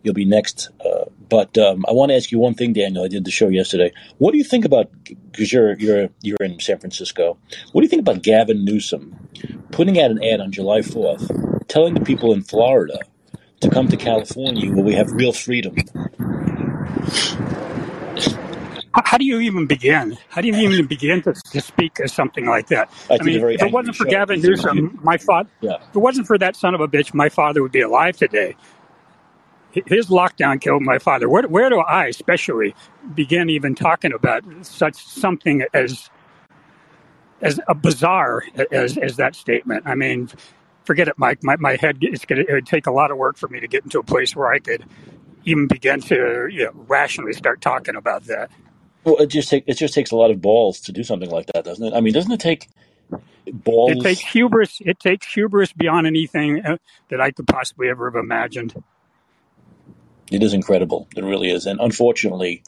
[0.02, 0.70] You'll be next.
[0.84, 3.04] Uh, but um, I want to ask you one thing, Daniel.
[3.04, 3.92] I did the show yesterday.
[4.18, 4.90] What do you think about?
[5.02, 7.36] Because you're you're you're in San Francisco.
[7.72, 9.28] What do you think about Gavin Newsom
[9.72, 13.00] putting out an ad on July 4th, telling the people in Florida
[13.64, 15.74] to come to California where we have real freedom?
[18.94, 20.16] How do you even begin?
[20.28, 22.90] How do you even begin to, to speak as something like that?
[23.10, 24.04] I, I mean, if it wasn't for.
[24.04, 25.76] Gavin Newsom, my father, yeah.
[25.76, 28.54] if it wasn't for that son of a bitch, my father would be alive today.
[29.72, 31.28] His lockdown killed my father.
[31.28, 32.76] Where, where do I, especially,
[33.14, 36.10] begin even talking about such something as
[37.40, 39.82] as a bizarre as as that statement?
[39.86, 40.28] I mean,
[40.84, 41.42] forget it, Mike.
[41.42, 43.68] My my head it's gonna it would take a lot of work for me to
[43.68, 44.84] get into a place where I could
[45.44, 48.50] even begin to you know, rationally start talking about that.
[49.04, 51.46] Well, it just take, it just takes a lot of balls to do something like
[51.52, 51.94] that, doesn't it?
[51.94, 52.68] I mean, doesn't it take
[53.52, 53.92] balls?
[53.92, 54.80] It takes hubris.
[54.80, 56.78] It takes hubris beyond anything uh,
[57.10, 58.82] that I could possibly ever have imagined.
[60.32, 61.06] It is incredible.
[61.14, 62.62] It really is, and unfortunately,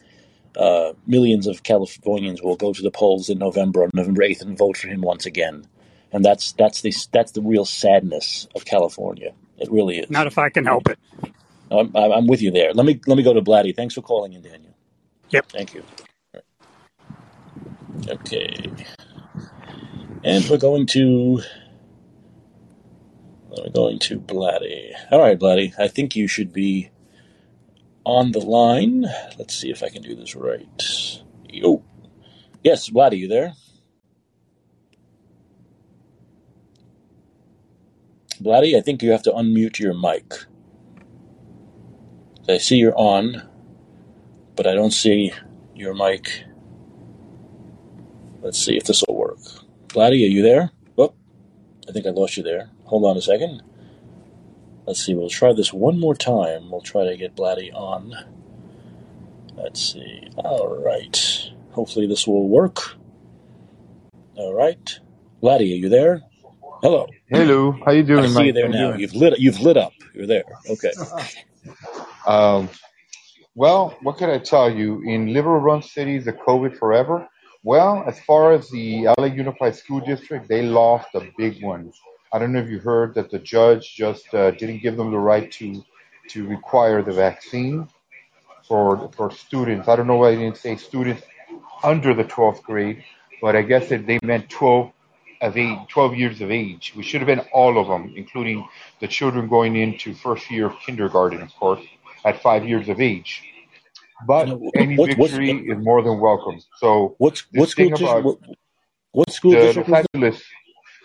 [0.57, 4.59] uh, millions of Californians will go to the polls in November on November eighth and
[4.59, 5.67] vote for him once again,
[6.17, 9.35] and that's that's the that's the real sadness of California.
[9.59, 10.11] It really is.
[10.11, 10.99] Not if I can help it.
[11.71, 12.73] I'm, I'm with you there.
[12.73, 13.77] Let me let me go to Blatty.
[13.77, 14.75] Thanks for calling in, Daniel.
[15.29, 15.47] Yep.
[15.51, 15.85] Thank you.
[18.09, 18.73] Okay.
[20.25, 21.43] And we're going to
[23.51, 24.93] we're going to Blatty.
[25.11, 25.79] All right, Blatty.
[25.79, 26.89] I think you should be
[28.05, 29.05] on the line.
[29.39, 31.21] Let's see if I can do this right.
[31.51, 31.83] Yo.
[32.65, 33.53] Yes, Blatty, you there?
[38.37, 40.33] Blatty, I think you have to unmute your mic.
[42.49, 43.43] I see you're on,
[44.55, 45.33] but I don't see
[45.75, 46.45] your mic.
[48.41, 49.39] Let's see if this will work.
[49.89, 50.71] Blatty, are you there?
[50.97, 51.15] Oh,
[51.89, 52.71] I think I lost you there.
[52.85, 53.63] Hold on a second.
[54.87, 56.71] Let's see, we'll try this one more time.
[56.71, 58.15] We'll try to get Blatty on.
[59.57, 60.29] Let's see.
[60.37, 61.51] All right.
[61.73, 62.95] Hopefully this will work.
[64.37, 65.01] All right.
[65.43, 66.23] Blatty, are you there?
[66.87, 67.09] Hello.
[67.29, 67.73] Hello.
[67.85, 68.47] How you doing, I see Mike?
[68.47, 68.95] you there now.
[68.95, 69.41] You've lit.
[69.41, 69.93] You've lit up.
[70.15, 70.45] You're there.
[70.71, 70.93] Okay.
[72.29, 72.69] Um,
[73.57, 75.01] well, what can I tell you?
[75.03, 77.29] In liberal run cities, the COVID forever.
[77.65, 81.93] Well, as far as the LA Unified School District, they lost a big one.
[82.33, 85.19] I don't know if you heard that the judge just uh, didn't give them the
[85.19, 85.85] right to
[86.31, 87.89] to require the vaccine
[88.69, 89.89] for for students.
[89.89, 91.23] I don't know why they didn't say students
[91.83, 93.05] under the 12th grade,
[93.41, 94.93] but I guess that they meant 12
[95.41, 96.93] of age, 12 years of age.
[96.97, 98.67] We should have been all of them, including
[99.01, 101.85] the children going into first year of kindergarten, of course
[102.27, 103.43] at five years of age.
[104.27, 106.59] But any what, victory is more than welcome.
[106.79, 108.39] So what's what school about what,
[109.13, 109.89] what school the district?
[109.89, 110.43] Los Angeles,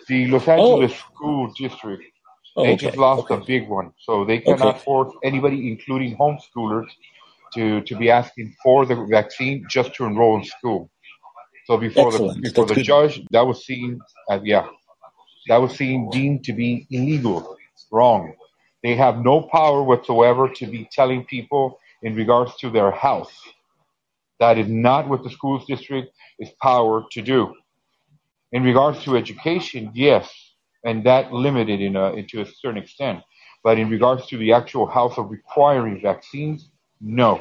[0.08, 0.52] the Los oh.
[0.52, 1.14] Angeles oh.
[1.14, 2.04] school district.
[2.56, 2.86] Oh, they okay.
[2.86, 3.34] just lost okay.
[3.34, 4.84] a big one, so they cannot Okay.
[4.84, 6.88] force anybody, including homeschoolers,
[7.54, 10.90] to to be asking for the vaccine just to enroll in school.
[11.66, 12.36] So before Excellent.
[12.36, 12.84] the before That's the good.
[12.84, 14.66] judge, that was seen as yeah,
[15.48, 17.56] that was seen deemed to be illegal,
[17.90, 18.34] wrong.
[18.82, 23.32] They have no power whatsoever to be telling people in regards to their health.
[24.40, 27.54] That is not what the schools district is powered to do.
[28.50, 30.30] In regards to education, yes,
[30.84, 33.20] and that limited in a, into a certain extent.
[33.62, 36.70] But in regards to the actual health of requiring vaccines,
[37.00, 37.40] no.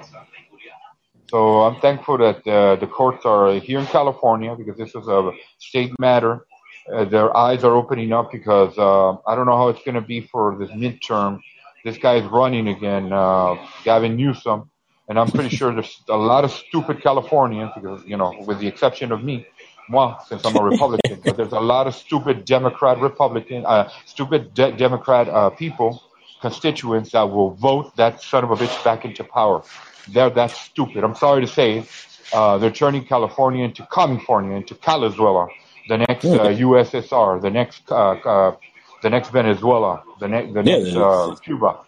[1.32, 5.32] So I'm thankful that uh, the courts are here in California because this is a
[5.60, 6.46] state matter.
[6.92, 10.02] Uh, their eyes are opening up because uh, I don't know how it's going to
[10.02, 11.40] be for this midterm.
[11.86, 14.70] This guy's running again, uh, Gavin Newsom,
[15.08, 18.68] and I'm pretty sure there's a lot of stupid Californians because you know, with the
[18.68, 19.48] exception of me,
[19.90, 24.54] well, since I'm a Republican, but there's a lot of stupid Democrat, Republican, uh, stupid
[24.54, 26.04] de- Democrat uh, people,
[26.42, 29.64] constituents that will vote that son of a bitch back into power.
[30.10, 31.04] They're that stupid.
[31.04, 31.86] I'm sorry to say,
[32.34, 35.48] uh, they're turning California into California, into Calizuela,
[35.88, 38.56] the next uh, USSR, the next uh, uh,
[39.02, 41.80] the next Venezuela, the, ne- the Yeah, next uh, Cuba,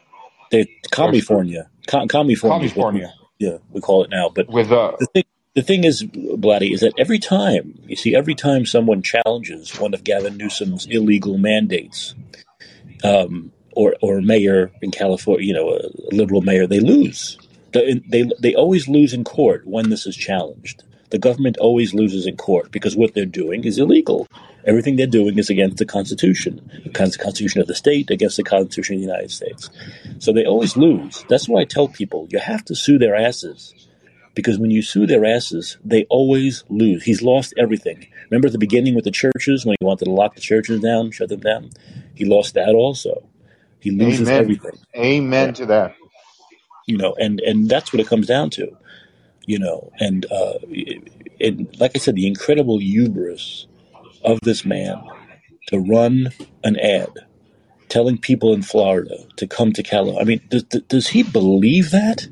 [0.52, 3.14] The California, Com- California, California.
[3.40, 4.30] yeah, we call it now.
[4.34, 5.24] But with uh, the thing,
[5.54, 9.94] the thing is, Blatty, is that every time you see, every time someone challenges one
[9.94, 12.16] of Gavin Newsom's illegal mandates,
[13.04, 17.38] um, or or mayor in California, you know, a liberal mayor, they lose.
[17.74, 20.84] They, they they always lose in court when this is challenged.
[21.10, 24.28] the government always loses in court because what they're doing is illegal.
[24.66, 26.54] Everything they're doing is against the Constitution,
[26.86, 29.70] against the Constitution of the state, against the Constitution of the United States.
[30.20, 31.24] So they always lose.
[31.30, 33.74] That's why I tell people you have to sue their asses
[34.34, 37.04] because when you sue their asses, they always lose.
[37.04, 38.08] He's lost everything.
[38.32, 41.12] Remember at the beginning with the churches when he wanted to lock the churches down,
[41.12, 41.70] shut them down?
[42.16, 43.28] He lost that also.
[43.80, 44.42] He loses Amen.
[44.42, 44.80] everything.
[44.96, 45.52] Amen Yeah.
[45.54, 45.96] to that.
[46.86, 48.76] You know, and and that's what it comes down to.
[49.46, 50.60] You know, and uh,
[51.40, 53.68] and like I said, the incredible hubris
[54.24, 55.02] of this man
[55.68, 56.30] to run
[56.64, 57.10] an ad
[57.90, 60.22] telling people in Florida to come to California.
[60.22, 62.28] I mean, does, does he believe that?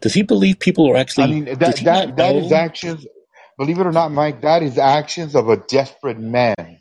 [0.00, 1.24] Does he believe people are actually?
[1.24, 3.06] I mean that that that is actions.
[3.58, 6.78] Believe it or not, Mike, that is actions of a desperate man.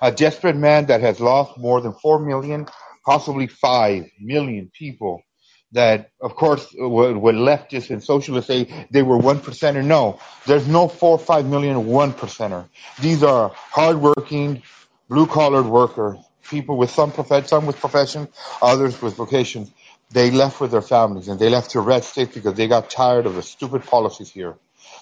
[0.00, 2.66] A desperate man that has lost more than four million,
[3.04, 5.22] possibly five million people.
[5.72, 9.84] That, of course, what, leftists and socialists say they were one percenter.
[9.84, 12.66] No, there's no four or five million one percenter.
[13.00, 14.62] These are hardworking,
[15.08, 16.16] blue collared workers,
[16.48, 18.28] people with some profession, some with profession,
[18.62, 19.70] others with vocation.
[20.10, 23.26] They left with their families and they left to red states because they got tired
[23.26, 24.56] of the stupid policies here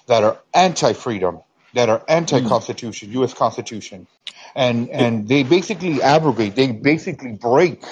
[0.07, 1.39] that are anti-freedom,
[1.73, 3.33] that are anti-constitution, U.S.
[3.33, 4.07] Constitution,
[4.55, 7.83] and and they basically abrogate, they basically break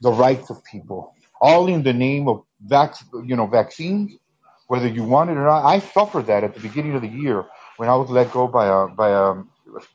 [0.00, 4.12] the rights of people, all in the name of vac, you know, vaccines,
[4.66, 5.64] whether you want it or not.
[5.64, 7.46] I suffered that at the beginning of the year
[7.76, 9.42] when I was let go by a by a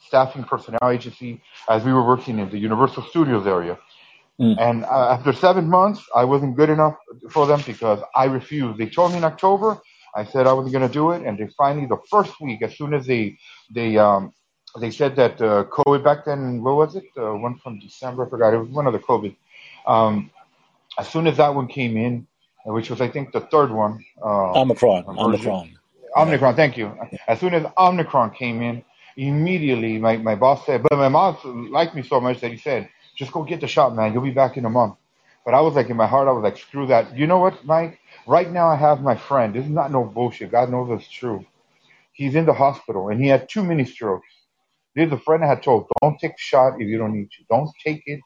[0.06, 3.77] staffing personnel agency as we were working in the Universal Studios area.
[4.39, 4.56] Mm.
[4.60, 6.95] And uh, after seven months, I wasn't good enough
[7.29, 8.79] for them because I refused.
[8.79, 9.79] They told me in October,
[10.15, 12.75] I said I wasn't going to do it, and they finally, the first week, as
[12.75, 13.38] soon as they
[13.71, 14.34] they um
[14.79, 17.06] they said that uh, COVID back then, what was it?
[17.15, 18.53] Uh, one from December, I forgot.
[18.53, 19.36] It was one of the COVID.
[19.86, 20.32] Um,
[20.97, 22.27] as soon as that one came in,
[22.65, 25.77] which was I think the third one, uh, Omicron, Omicron.
[26.15, 26.56] Omicron.
[26.56, 26.97] Thank you.
[27.27, 28.84] As soon as Omicron came in,
[29.17, 32.89] immediately my, my boss said, but my boss liked me so much that he said,
[33.15, 34.13] just go get the shot, man.
[34.13, 34.95] You'll be back in a month.
[35.45, 37.17] But I was like, in my heart, I was like, screw that.
[37.17, 37.99] You know what, Mike?
[38.25, 39.53] Right now, I have my friend.
[39.53, 40.51] This is not no bullshit.
[40.51, 41.45] God knows it's true.
[42.13, 44.27] He's in the hospital and he had two mini strokes.
[44.95, 47.43] There's a friend I had told, don't take the shot if you don't need to.
[47.49, 48.19] Don't take it.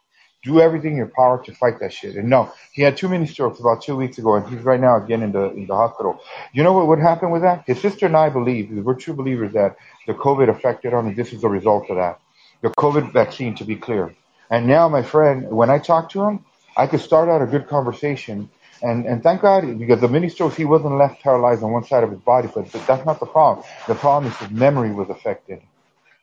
[0.44, 2.16] Do everything in your power to fight that shit.
[2.16, 4.96] And no, he had two mini strokes about two weeks ago, and he's right now
[5.04, 6.22] again in the in the hospital.
[6.54, 7.64] You know what would happen with that?
[7.66, 11.34] His sister and I believe, we're true believers that the COVID affected him, and this
[11.34, 12.20] is the result of that.
[12.62, 14.16] The COVID vaccine, to be clear.
[14.50, 16.46] And now, my friend, when I talk to him,
[16.78, 18.50] I could start out a good conversation.
[18.82, 22.04] And, and thank God, because the mini strokes, he wasn't left paralyzed on one side
[22.04, 23.66] of his body, but, but that's not the problem.
[23.88, 25.62] The problem is his memory was affected.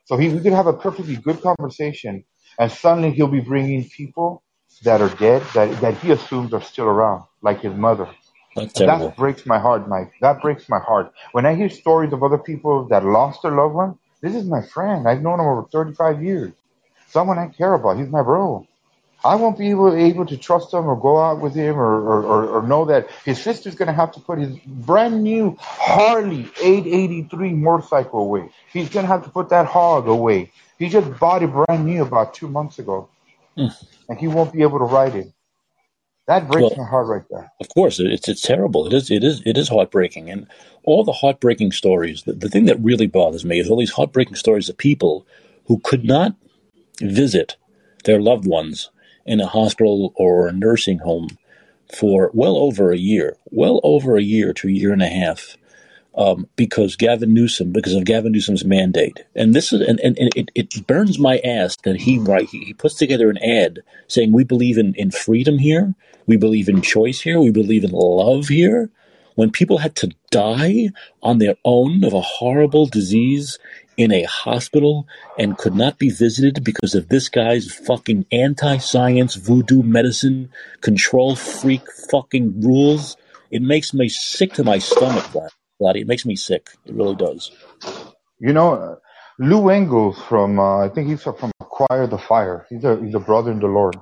[0.05, 2.25] So he, we could have a perfectly good conversation,
[2.59, 4.43] and suddenly he'll be bringing people
[4.83, 8.09] that are dead, that, that he assumes are still around, like his mother.
[8.87, 10.13] That breaks my heart, Mike.
[10.21, 11.13] That breaks my heart.
[11.33, 14.63] When I hear stories of other people that lost their loved one, this is my
[14.63, 15.09] friend.
[15.09, 16.53] I've known him over 35 years.
[17.09, 17.99] Someone I care about.
[17.99, 18.67] He's my bro.
[19.25, 22.23] I won't be able, able to trust him or go out with him or, or,
[22.23, 26.51] or, or know that his sister's going to have to put his brand new Harley
[26.61, 28.51] 883 motorcycle away.
[28.71, 30.53] He's going to have to put that hog away.
[30.85, 33.09] He just bought it brand new about two months ago,
[33.57, 33.69] Hmm.
[34.11, 35.29] and he won't be able to ride it.
[36.27, 37.51] That breaks Well, my heart right there.
[37.59, 38.87] of course, it's it's terrible.
[38.87, 40.47] It is it is it is heartbreaking, and
[40.85, 42.25] all the heartbreaking stories.
[42.25, 45.27] The, the thing that really bothers me is all these heartbreaking stories of people
[45.69, 46.35] who could not
[47.01, 47.57] visit
[48.05, 48.91] their loved ones
[49.25, 51.29] in a hospital or a nursing home
[51.99, 55.57] for well over a year, well over a year to a year and a half,
[56.17, 59.25] um, because Gavin Newsom, because of Gavin Newsom's mandate.
[59.35, 62.65] And this is, and, and, and it, it burns my ass that he, right, he,
[62.65, 65.95] he puts together an ad saying we believe in, in freedom here,
[66.27, 68.91] we believe in choice here, we believe in love here.
[69.35, 73.59] When people had to die on their own of a horrible disease
[73.97, 79.83] in a hospital and could not be visited because of this guy's fucking anti-science voodoo
[79.83, 80.51] medicine
[80.83, 83.17] control freak fucking rules,
[83.51, 85.51] it makes me sick to my stomach, Vlad.
[85.93, 86.71] It makes me sick.
[86.87, 87.51] It really does.
[88.39, 88.99] You know,
[89.39, 92.67] Lou Engels from, uh, I think he's from Acquire the Fire.
[92.69, 93.97] He's a, he's a brother in the Lord.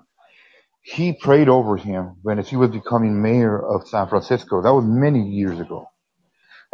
[0.83, 4.63] He prayed over him when he was becoming mayor of San Francisco.
[4.63, 5.87] That was many years ago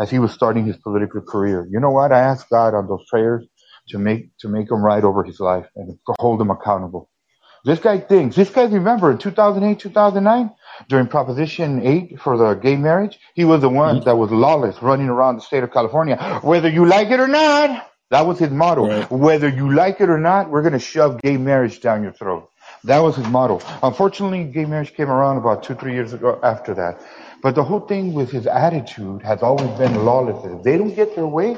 [0.00, 1.66] as he was starting his political career.
[1.70, 2.12] You know what?
[2.12, 3.44] I asked God on those prayers
[3.88, 7.10] to make, to make him right over his life and to hold him accountable.
[7.64, 10.50] This guy thinks, this guy remember in 2008, 2009,
[10.88, 14.04] during Proposition 8 for the gay marriage, he was the one Mhm.
[14.04, 16.16] that was lawless running around the state of California.
[16.42, 18.86] Whether you like it or not, that was his motto.
[18.88, 19.10] Right.
[19.10, 22.48] Whether you like it or not, we're going to shove gay marriage down your throat.
[22.84, 23.60] That was his motto.
[23.82, 27.00] Unfortunately, gay marriage came around about two, three years ago after that.
[27.42, 30.54] But the whole thing with his attitude has always been lawlessness.
[30.58, 31.56] If they don't get their way,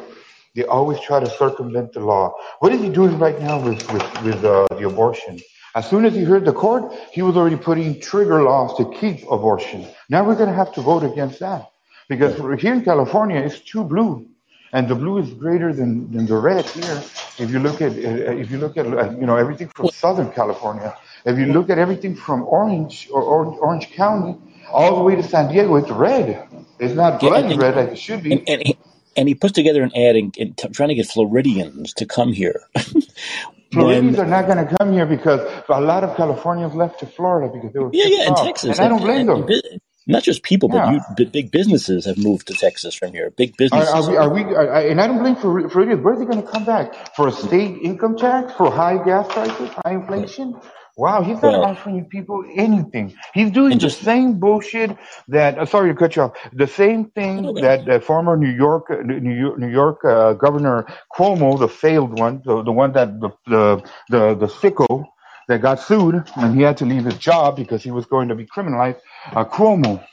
[0.57, 2.35] They always try to circumvent the law.
[2.59, 5.39] What is he doing right now with, with, with uh, the abortion?
[5.75, 9.23] As soon as he heard the court, he was already putting trigger laws to keep
[9.31, 9.87] abortion.
[10.09, 11.71] Now we're going to have to vote against that.
[12.09, 14.27] Because here in California, it's too blue.
[14.73, 17.03] And the blue is greater than, than the red here.
[17.39, 21.39] If you look at, if you look at, you know, everything from Southern California, if
[21.39, 24.39] you look at everything from Orange or Orange County
[24.73, 26.49] all the way to San Diego, it's red.
[26.79, 28.33] It's not blood yeah, red like it should be.
[28.33, 28.79] And, and, he,
[29.17, 32.33] and he puts together an ad and, and t- trying to get Floridians to come
[32.33, 32.63] here.
[33.73, 37.07] Floridians when, are not going to come here because a lot of Californians left to
[37.07, 40.23] Florida because they were yeah, yeah, in Texas, and, and I don't blame them not
[40.23, 41.01] just people, but yeah.
[41.19, 43.31] you, big businesses have moved to Texas from here.
[43.31, 44.09] Big businesses.
[44.09, 44.43] Are, are we?
[44.45, 46.03] Are we are, and I don't blame for Floridians.
[46.03, 49.27] Where are they going to come back for a state income tax for high gas
[49.29, 50.61] prices, high inflation?
[51.01, 53.15] Wow, he's not well, offering people anything.
[53.33, 54.91] He's doing the same bullshit
[55.29, 55.59] that.
[55.59, 56.33] Uh, sorry to cut you off.
[56.53, 60.87] The same thing that the former New York New York, New York uh, Governor
[61.17, 65.07] Cuomo, the failed one, the, the one that the the the, the sicko
[65.49, 68.35] that got sued and he had to leave his job because he was going to
[68.35, 69.01] be criminalized.
[69.33, 70.05] Uh, Cuomo,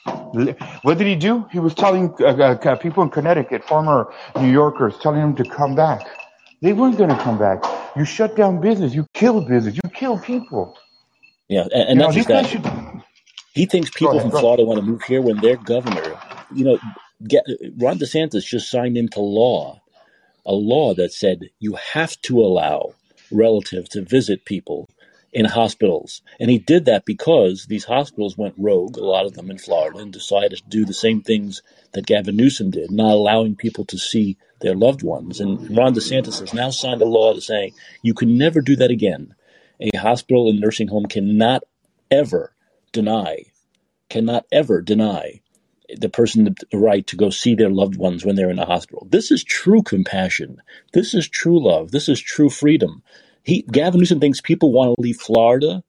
[0.84, 1.46] what did he do?
[1.52, 5.76] He was telling uh, uh, people in Connecticut, former New Yorkers, telling them to come
[5.76, 6.08] back.
[6.62, 7.64] They weren't going to come back.
[7.96, 8.94] You shut down business.
[8.94, 9.76] You kill business.
[9.76, 10.78] You kill people.
[11.48, 12.48] Yeah, and, and not just that.
[12.48, 12.66] Should...
[13.54, 16.20] He thinks people ahead, from Florida want to move here when their governor,
[16.54, 16.80] you know,
[17.28, 17.44] get,
[17.78, 19.82] Ron DeSantis just signed into law
[20.48, 22.94] a law that said you have to allow
[23.32, 24.90] relatives to visit people
[25.34, 26.22] in hospitals.
[26.40, 30.00] And he did that because these hospitals went rogue, a lot of them in Florida,
[30.00, 33.98] and decided to do the same things that Gavin Newsom did, not allowing people to
[33.98, 35.40] see their loved ones.
[35.40, 38.92] And Ron DeSantis has now signed a law to say you can never do that
[38.92, 39.36] again.
[39.80, 41.64] A hospital and nursing home cannot
[42.10, 42.54] ever
[42.92, 43.44] deny,
[44.10, 45.42] cannot ever deny
[45.96, 49.08] the person the right to go see their loved ones when they're in a hospital.
[49.10, 50.62] This is true compassion.
[50.94, 51.92] This is true love.
[51.92, 53.04] This is true freedom.
[53.44, 55.84] He Gavin Newsom thinks people want to leave Florida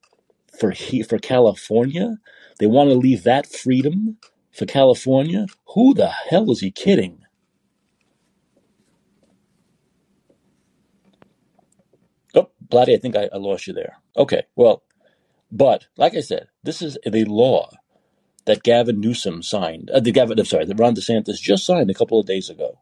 [0.58, 2.18] for he, for California.
[2.58, 4.18] They want to leave that freedom
[4.52, 5.46] for California.
[5.74, 7.24] Who the hell is he kidding?
[12.34, 13.96] Oh, Blatty, I think I, I lost you there.
[14.16, 14.82] Okay, well,
[15.50, 17.70] but like I said, this is the law
[18.44, 19.90] that Gavin Newsom signed.
[19.90, 22.78] Uh, the Gavin, I'm sorry, that Ron DeSantis just signed a couple of days ago.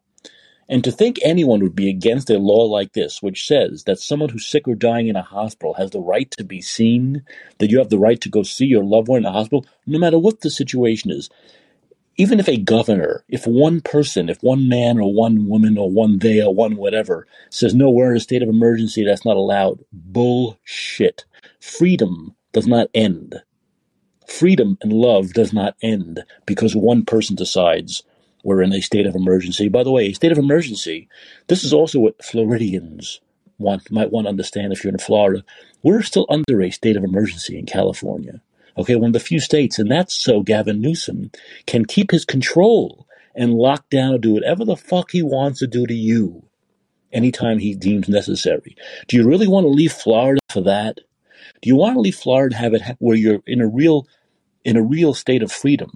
[0.69, 4.29] And to think anyone would be against a law like this, which says that someone
[4.29, 7.23] who's sick or dying in a hospital has the right to be seen,
[7.59, 9.97] that you have the right to go see your loved one in a hospital, no
[9.97, 11.29] matter what the situation is.
[12.17, 16.17] Even if a governor, if one person, if one man or one woman or one
[16.17, 19.83] they or one whatever says, no, we're in a state of emergency, that's not allowed.
[19.93, 21.25] Bullshit.
[21.59, 23.35] Freedom does not end.
[24.27, 28.03] Freedom and love does not end because one person decides
[28.43, 29.67] we're in a state of emergency.
[29.67, 31.07] By the way, a state of emergency,
[31.47, 33.21] this is also what Floridians
[33.57, 35.43] want might want to understand if you're in Florida.
[35.83, 38.41] We're still under a state of emergency in California.
[38.77, 41.31] Okay, one of the few states, and that's so Gavin Newsom
[41.65, 45.85] can keep his control and lock down do whatever the fuck he wants to do
[45.85, 46.47] to you
[47.11, 48.75] anytime he deems necessary.
[49.07, 50.99] Do you really want to leave Florida for that?
[51.61, 54.07] Do you want to leave Florida have it where you're in a real
[54.63, 55.91] in a real state of freedom?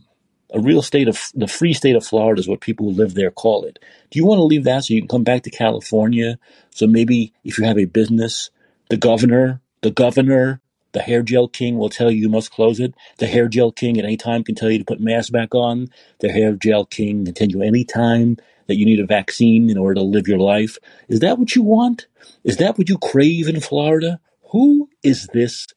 [0.53, 3.31] a real state of the free state of Florida is what people who live there
[3.31, 3.79] call it.
[4.09, 6.37] Do you want to leave that so you can come back to California?
[6.71, 8.49] So maybe if you have a business,
[8.89, 10.61] the governor, the governor,
[10.93, 12.93] the hair gel king will tell you you must close it.
[13.17, 15.87] The hair gel king at any time can tell you to put mask back on.
[16.19, 18.37] The hair gel king can tell you any time
[18.67, 20.77] that you need a vaccine in order to live your life.
[21.07, 22.07] Is that what you want?
[22.43, 24.19] Is that what you crave in Florida?
[24.51, 25.67] Who is this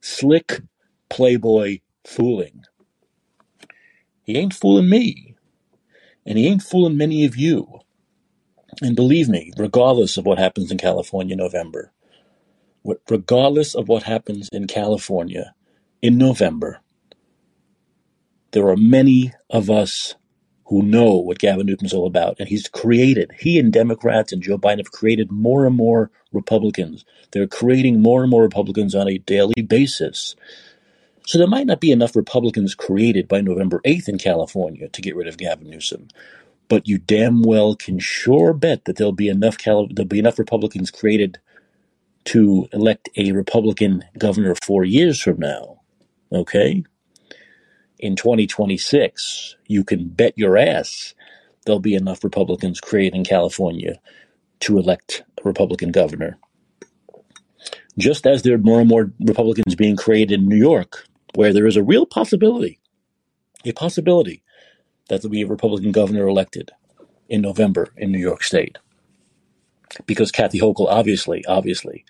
[0.00, 0.60] slick
[1.08, 2.64] playboy fooling?
[4.22, 5.36] He ain't fooling me.
[6.26, 7.80] And he ain't fooling many of you.
[8.82, 11.92] And believe me, regardless of what happens in California in November,
[13.08, 15.54] regardless of what happens in California
[16.02, 16.80] in November,
[18.52, 20.14] there are many of us
[20.66, 22.36] who know what Gavin Newsom's all about.
[22.38, 27.04] And he's created, he and Democrats and Joe Biden have created more and more Republicans.
[27.32, 30.36] They're creating more and more Republicans on a daily basis.
[31.26, 35.16] So there might not be enough Republicans created by November 8th in California to get
[35.16, 36.08] rid of Gavin Newsom.
[36.68, 40.38] But you damn well can sure bet that there'll be enough Cal- there'll be enough
[40.38, 41.40] Republicans created
[42.24, 45.80] to elect a Republican governor four years from now.
[46.32, 46.84] Okay?
[47.98, 51.14] In 2026, you can bet your ass
[51.64, 54.00] there'll be enough Republicans created in California
[54.60, 56.38] to elect a Republican governor.
[57.98, 61.04] Just as there are more and more Republicans being created in New York
[61.34, 62.78] where there is a real possibility,
[63.64, 64.42] a possibility
[65.08, 66.70] that there'll be a Republican governor elected
[67.28, 68.78] in November in New York State.
[70.06, 72.04] Because Kathy Hochul obviously, obviously,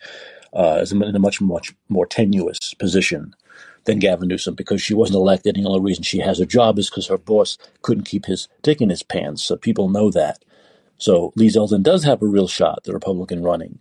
[0.53, 3.35] uh, is in a much, much more tenuous position
[3.85, 5.57] than Gavin Newsom because she wasn't elected.
[5.57, 8.49] And the only reason she has a job is because her boss couldn't keep his
[8.63, 9.43] dick in his pants.
[9.43, 10.45] So people know that.
[10.99, 13.79] So Lee Zeldin does have a real shot, the Republican running.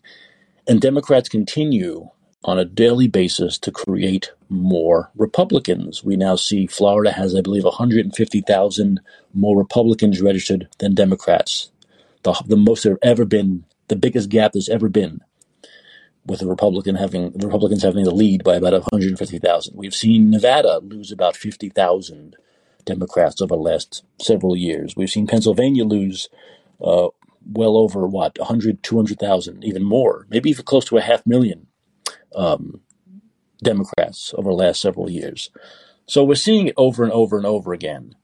[0.68, 2.10] And Democrats continue
[2.44, 6.04] on a daily basis to create more Republicans.
[6.04, 9.02] We now see Florida has, I believe, 150,000
[9.34, 11.72] more Republicans registered than Democrats.
[12.24, 15.22] The, the most there have ever been, the biggest gap there's ever been
[16.26, 19.76] with the Republican having the Republicans having the lead by about 150,000.
[19.76, 22.36] We've seen Nevada lose about 50,000
[22.86, 24.96] Democrats over the last several years.
[24.96, 26.30] We've seen Pennsylvania lose
[26.82, 27.10] uh,
[27.46, 31.68] well over what 100, 200,000, even more, maybe even close to a half million
[32.36, 32.82] um,
[33.64, 35.50] Democrats over the last several years.
[36.06, 38.16] So we're seeing it over and over and over again.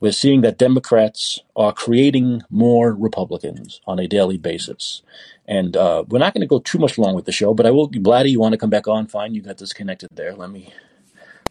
[0.00, 5.02] We're seeing that Democrats are creating more Republicans on a daily basis.
[5.46, 7.70] And uh, we're not going to go too much long with the show, but I
[7.70, 7.88] will.
[7.90, 9.06] Blatty, you want to come back on?
[9.06, 10.34] Fine, you got disconnected there.
[10.34, 10.72] Let me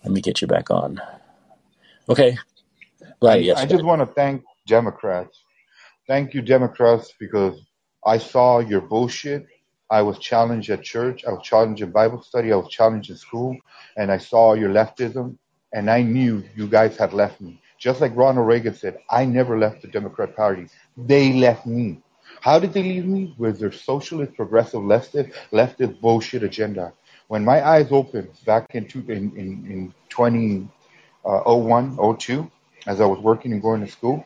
[0.04, 1.02] let me get you back on.
[2.08, 2.38] Okay,
[3.22, 3.34] Blatty.
[3.34, 3.58] I, yes.
[3.58, 5.43] I just want to thank Democrats.
[6.08, 7.60] Thank you, Democrats, because
[8.06, 9.45] I saw your bullshit.
[9.89, 11.26] I was challenged at church.
[11.26, 12.54] I was challenged in Bible study.
[12.54, 13.58] I was challenged in school,
[13.98, 15.38] and I saw your leftism,
[15.74, 17.62] and I knew you guys had left me.
[17.80, 20.68] Just like Ronald Reagan said, I never left the Democrat Party.
[20.96, 22.02] They left me.
[22.42, 23.36] How did they leave me?
[23.38, 26.94] With their socialist, progressive, leftist, leftist bullshit agenda.
[27.28, 32.52] When my eyes opened back in, two, in, in, in 2001, uh, 02,
[32.88, 34.26] as I was working and going to school,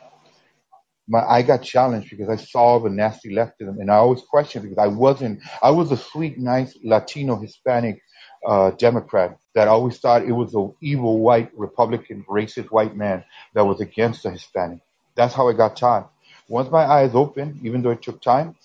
[1.08, 4.78] my, I got challenged because I saw the nasty leftism, and I always questioned because
[4.78, 5.42] I wasn't.
[5.62, 8.02] I was a sweet, nice Latino Hispanic
[8.46, 13.24] uh, Democrat that always thought it was the evil white Republican, racist white man
[13.54, 14.80] that was against the Hispanic.
[15.16, 16.12] That's how I got taught.
[16.48, 18.56] Once my eyes opened, even though it took time,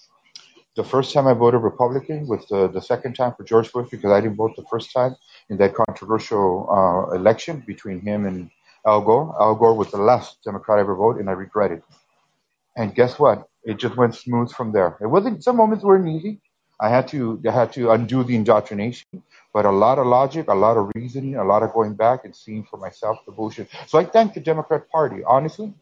[0.77, 4.13] the first time I voted Republican was the, the second time for George Bush because
[4.13, 5.17] I didn't vote the first time
[5.49, 8.51] in that controversial uh, election between him and
[8.87, 9.35] Al Gore.
[9.41, 11.83] Al Gore was the last Democrat I ever voted, and I regret it.
[12.77, 13.49] And guess what?
[13.65, 14.97] It just went smooth from there.
[15.01, 15.43] It wasn't.
[15.43, 16.41] Some moments weren't easy.
[16.79, 19.23] I had to I had to undo the indoctrination,
[19.57, 22.37] but a lot of logic, a lot of reasoning, a lot of going back and
[22.37, 23.71] seeing for myself the bullshit.
[23.87, 25.73] So I thank the Democrat Party honestly,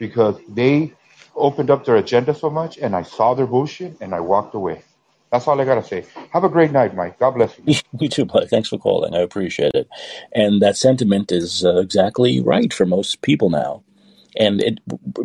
[0.00, 0.92] because they
[1.36, 4.82] opened up their agenda so much, and I saw their bullshit, and I walked away.
[5.30, 6.06] That's all I gotta say.
[6.32, 7.20] Have a great night, Mike.
[7.20, 7.76] God bless you.
[8.00, 8.50] you too, Blake.
[8.50, 9.14] Thanks for calling.
[9.14, 9.86] I appreciate it.
[10.32, 13.84] And that sentiment is uh, exactly right for most people now.
[14.40, 14.78] And it,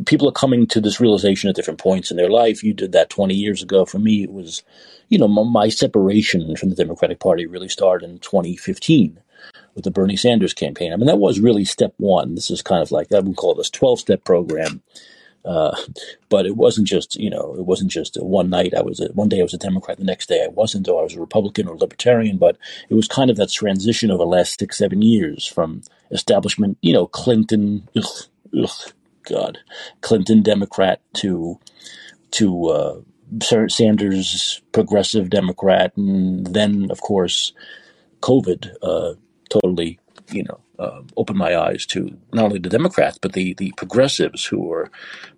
[0.05, 2.63] people are coming to this realization at different points in their life.
[2.63, 3.85] You did that 20 years ago.
[3.85, 4.61] For me, it was,
[5.09, 9.19] you know, my, my separation from the Democratic Party really started in 2015
[9.73, 10.93] with the Bernie Sanders campaign.
[10.93, 12.35] I mean, that was really step one.
[12.35, 14.83] This is kind of like, I would call this 12 step program
[15.45, 15.75] uh,
[16.29, 19.29] but it wasn't just you know it wasn't just one night I was a, one
[19.29, 21.67] day I was a Democrat the next day I wasn't or I was a Republican
[21.67, 22.57] or Libertarian but
[22.89, 26.93] it was kind of that transition over the last six seven years from establishment you
[26.93, 28.05] know Clinton ugh,
[28.59, 28.91] ugh,
[29.25, 29.59] God
[30.01, 31.59] Clinton Democrat to
[32.31, 33.01] to uh,
[33.67, 37.53] Sanders progressive Democrat and then of course
[38.21, 39.13] COVID uh,
[39.49, 39.99] totally
[40.31, 44.45] you know uh, opened my eyes to not only the Democrats but the the progressives
[44.45, 44.89] who are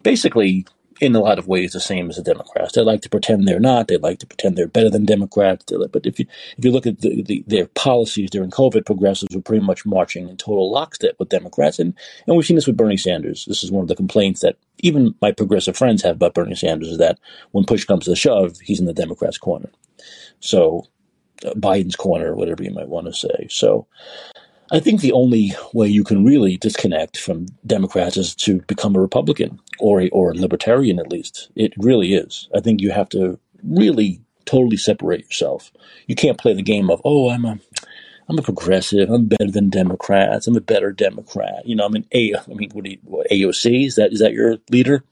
[0.04, 0.66] basically
[1.00, 2.74] in a lot of ways the same as the Democrats.
[2.74, 3.88] They like to pretend they're not.
[3.88, 5.66] They like to pretend they're better than Democrats.
[5.70, 6.26] But if you
[6.58, 10.30] if you look at the, the, their policies during COVID, progressives were pretty much marching
[10.30, 11.94] in total lockstep with Democrats, and
[12.26, 13.46] and we've seen this with Bernie Sanders.
[13.46, 16.90] This is one of the complaints that even my progressive friends have about Bernie Sanders
[16.90, 17.20] is that
[17.52, 19.70] when push comes to shove, he's in the Democrats' corner.
[20.40, 20.88] So
[21.46, 23.48] uh, Biden's corner, whatever you might want to say.
[23.50, 23.88] So
[24.72, 29.02] I think the only way you can really disconnect from Democrats is to become a
[29.02, 31.50] Republican or a, or a libertarian at least.
[31.56, 32.50] It really is.
[32.54, 35.72] I think you have to really totally separate yourself.
[36.08, 37.60] You can't play the game of oh I'm a
[38.30, 39.10] I'm a progressive.
[39.10, 40.48] I'm better than Democrats.
[40.48, 41.66] I'm a better Democrat.
[41.66, 42.34] You know, I'm an A.
[42.36, 44.12] I mean, what, you, what AOC is that?
[44.12, 45.04] Is that your leader?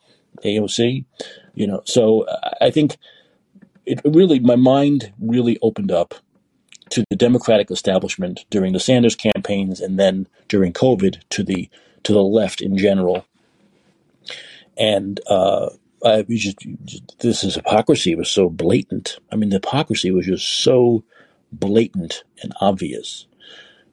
[0.43, 1.05] AOC.
[1.53, 2.25] You know, so
[2.59, 2.97] I think
[3.85, 6.15] it really my mind really opened up
[6.95, 11.69] to the Democratic establishment during the Sanders campaigns and then during COVID to the
[12.03, 13.25] to the left in general.
[14.77, 15.71] And uh,
[16.05, 19.17] I just, just this is hypocrisy was so blatant.
[19.29, 21.03] I mean, the hypocrisy was just so
[21.51, 23.27] blatant and obvious,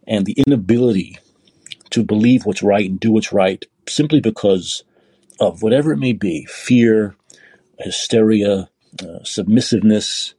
[0.06, 1.18] and the inability
[1.90, 4.84] to believe what's right and do what's right simply because
[5.40, 7.16] of whatever it may be fear,
[7.80, 8.68] hysteria,
[9.02, 10.34] uh, submissiveness,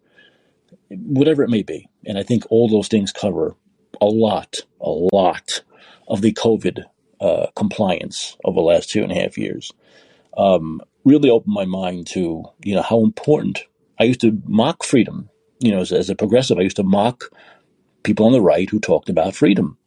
[0.90, 1.90] whatever it may be.
[2.06, 3.56] And I think all those things cover
[4.02, 5.64] a lot, a lot
[6.08, 6.84] of the COVID
[7.20, 9.72] uh, compliance over the last two and a half years.
[10.38, 13.64] Um, really opened my mind to you know how important
[14.00, 15.30] I used to mock freedom.
[15.60, 17.26] You know, as, as a progressive, I used to mock
[18.04, 19.78] people on the right who talked about freedom.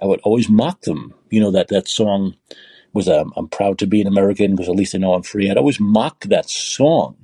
[0.00, 1.14] I would always mock them.
[1.30, 2.34] You know that that song
[2.92, 5.50] was um, "I'm proud to be an American because at least I know I'm free."
[5.50, 7.16] I'd always mock that song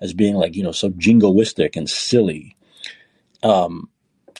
[0.00, 2.56] as being like you know so jingoistic and silly.
[3.46, 3.88] Um,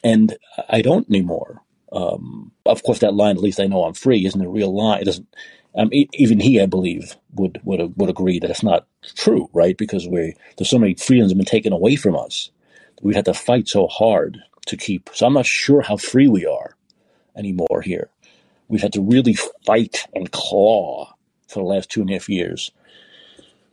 [0.02, 0.36] and
[0.68, 1.62] I don't anymore.
[1.92, 5.02] Um, of course, that line "at least I know I'm free" isn't a real line.
[5.02, 5.28] It doesn't.
[5.76, 9.76] Um, even he, I believe, would would would agree that it's not true, right?
[9.76, 12.50] Because we there's so many freedoms have been taken away from us.
[13.02, 15.10] We had to fight so hard to keep.
[15.12, 16.76] So I'm not sure how free we are
[17.36, 18.10] anymore here.
[18.68, 21.14] We've had to really fight and claw
[21.46, 22.72] for the last two and a half years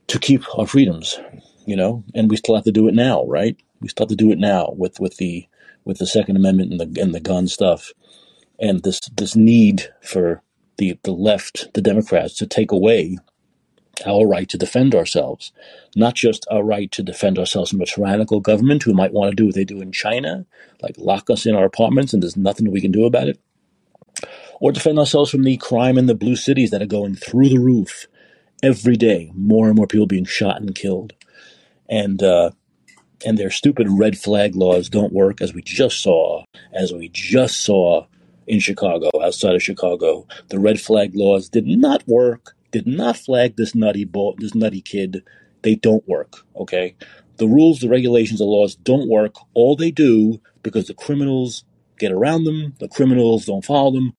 [0.07, 1.19] to keep our freedoms,
[1.65, 3.57] you know, and we still have to do it now, right?
[3.83, 5.47] We still have to do it now with, with the
[5.85, 7.91] with the Second Amendment and the and the gun stuff,
[8.59, 10.41] and this this need for
[10.77, 13.17] the the left, the Democrats, to take away
[14.07, 15.51] our right to defend ourselves,
[15.95, 19.35] not just our right to defend ourselves from a tyrannical government who might want to
[19.35, 20.45] do what they do in China,
[20.81, 23.39] like lock us in our apartments and there's nothing we can do about it,
[24.59, 27.59] or defend ourselves from the crime in the blue cities that are going through the
[27.59, 28.07] roof
[28.63, 29.31] every day.
[29.35, 31.13] More and more people being shot and killed,
[31.89, 32.51] and uh,
[33.25, 36.43] and their stupid red flag laws don't work, as we just saw,
[36.73, 38.05] as we just saw
[38.47, 40.27] in Chicago, outside of Chicago.
[40.49, 44.81] The red flag laws did not work did not flag this nutty boy, this nutty
[44.81, 45.23] kid.
[45.61, 46.39] They don't work.
[46.57, 46.95] Okay,
[47.37, 49.35] the rules, the regulations, the laws don't work.
[49.53, 51.63] All they do because the criminals
[51.99, 52.73] get around them.
[52.79, 54.13] The criminals don't follow them.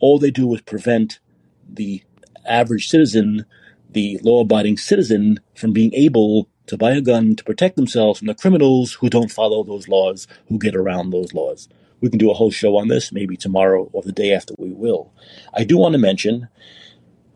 [0.00, 1.20] All they do is prevent
[1.68, 2.02] the
[2.46, 3.44] average citizen,
[3.90, 8.34] the law-abiding citizen, from being able to buy a gun to protect themselves from the
[8.34, 11.68] criminals who don't follow those laws, who get around those laws.
[12.00, 14.70] We can do a whole show on this, maybe tomorrow or the day after we
[14.72, 15.12] will.
[15.54, 16.48] I do want to mention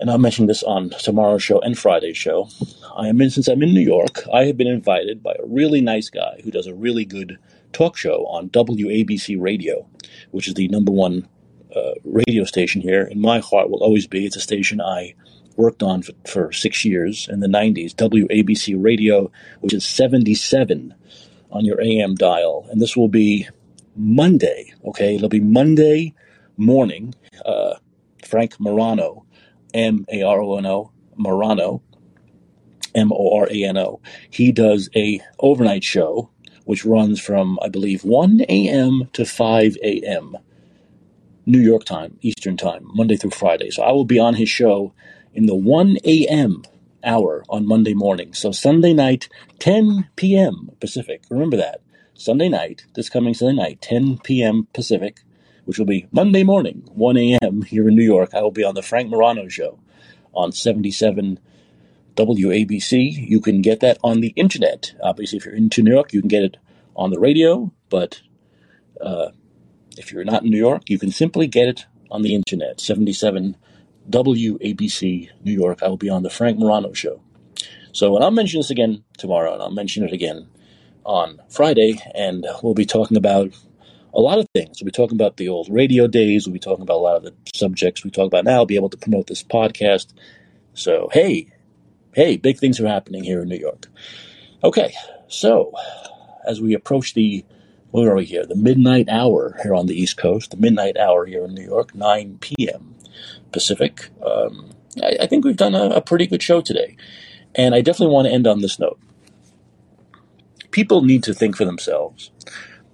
[0.03, 2.49] and I'll mention this on tomorrow's show and Friday's show.
[2.97, 5.80] I am in, since I'm in New York, I have been invited by a really
[5.80, 7.39] nice guy who does a really good
[7.72, 9.87] talk show on WABC Radio,
[10.33, 11.28] which is the number one
[11.76, 13.05] uh, radio station here.
[13.05, 14.26] In my heart, will always be.
[14.26, 15.14] It's a station I
[15.62, 17.94] worked on for, for six years in the 90s.
[17.94, 20.94] WABC Radio, which is 77
[21.52, 23.46] on your AM dial, and this will be
[23.94, 24.74] Monday.
[24.84, 26.14] Okay, it'll be Monday
[26.56, 27.14] morning.
[27.44, 27.74] Uh,
[28.24, 29.24] Frank Morano
[29.74, 31.82] M A R O N O, Morano,
[32.94, 34.00] M O R A N O.
[34.30, 36.30] He does a overnight show
[36.64, 39.08] which runs from I believe 1 a.m.
[39.14, 40.36] to 5 a.m.
[41.44, 43.70] New York time, Eastern time, Monday through Friday.
[43.70, 44.94] So I will be on his show
[45.35, 46.62] in the 1 a.m.
[47.05, 48.33] hour on Monday morning.
[48.35, 49.28] So Sunday night,
[49.59, 50.70] 10 p.m.
[50.80, 51.22] Pacific.
[51.30, 51.80] Remember that.
[52.14, 54.68] Sunday night, this coming Sunday night, 10 p.m.
[54.72, 55.20] Pacific
[55.64, 57.62] which will be Monday morning, 1 a.m.
[57.62, 58.35] here in New York.
[58.35, 59.78] I will be on the Frank Morano Show
[60.33, 61.39] on 77
[62.16, 63.28] WABC.
[63.28, 64.95] You can get that on the internet.
[65.03, 66.57] Obviously, if you're into New York, you can get it
[66.97, 68.22] on the radio, but
[69.01, 69.30] uh,
[69.97, 72.80] if you're not in New York, you can simply get it on the internet.
[72.80, 73.57] 77
[74.11, 75.82] WABC, New York.
[75.82, 77.22] I will be on the Frank Morano Show.
[77.92, 80.48] So, and I'll mention this again tomorrow, and I'll mention it again
[81.05, 83.53] on Friday, and we'll be talking about
[84.14, 84.80] a lot of things.
[84.80, 86.46] We'll be talking about the old radio days.
[86.46, 88.57] We'll be talking about a lot of the subjects we talk about now.
[88.57, 90.12] I'll be able to promote this podcast.
[90.74, 91.48] So, hey,
[92.14, 93.88] hey, big things are happening here in New York.
[94.64, 94.94] Okay,
[95.28, 95.72] so
[96.46, 97.44] as we approach the,
[97.93, 98.45] where are we here?
[98.47, 101.95] The midnight hour here on the East Coast, the midnight hour here in New York,
[101.95, 102.95] 9 p.m.
[103.53, 104.09] Pacific.
[104.24, 104.70] Um,
[105.03, 106.97] I, I, think we've done a, a pretty good show today.
[107.55, 108.99] And I definitely want to end on this note.
[110.70, 112.30] People need to think for themselves.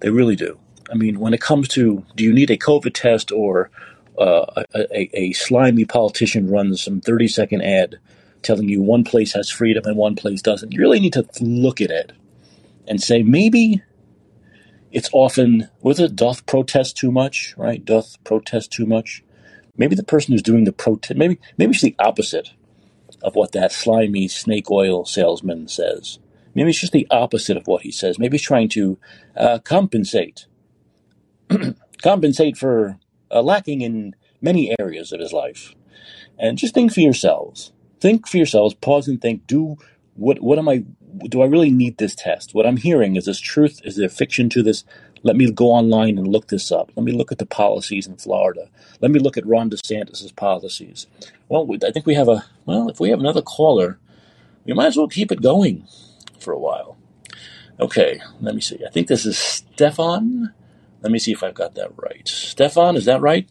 [0.01, 0.59] They really do.
[0.91, 3.71] I mean, when it comes to do you need a COVID test or
[4.19, 8.01] uh, a, a, slimy politician runs some 30 second ad
[8.43, 11.81] telling you one place has freedom and one place doesn't, you really need to look
[11.81, 12.11] at it
[12.89, 13.81] and say maybe
[14.93, 17.85] it's often, was it doth protest too much, right?
[17.85, 19.23] Doth protest too much.
[19.77, 22.51] Maybe the person who's doing the protest, maybe, maybe it's the opposite
[23.23, 26.19] of what that slimy snake oil salesman says.
[26.55, 28.19] Maybe it's just the opposite of what he says.
[28.19, 28.99] Maybe he's trying to
[29.37, 30.47] uh, compensate
[32.03, 32.99] compensate for
[33.31, 35.75] uh, lacking in many areas of his life.
[36.39, 37.73] And just think for yourselves.
[38.01, 38.75] Think for yourselves.
[38.75, 39.47] Pause and think.
[39.47, 39.77] Do
[40.15, 40.41] what?
[40.41, 40.85] What am I?
[41.29, 42.55] Do I really need this test?
[42.55, 43.81] What I'm hearing is this truth?
[43.85, 44.85] Is there fiction to this?
[45.23, 46.93] Let me go online and look this up.
[46.95, 48.69] Let me look at the policies in Florida.
[49.01, 51.07] Let me look at Ron DeSantis' policies.
[51.49, 52.89] Well, I think we have a well.
[52.89, 53.99] If we have another caller,
[54.65, 55.87] we might as well keep it going
[56.39, 56.97] for a while.
[57.81, 58.79] Okay, let me see.
[58.87, 60.53] I think this is Stefan.
[61.01, 62.27] Let me see if I've got that right.
[62.27, 63.49] Stefan, is that right?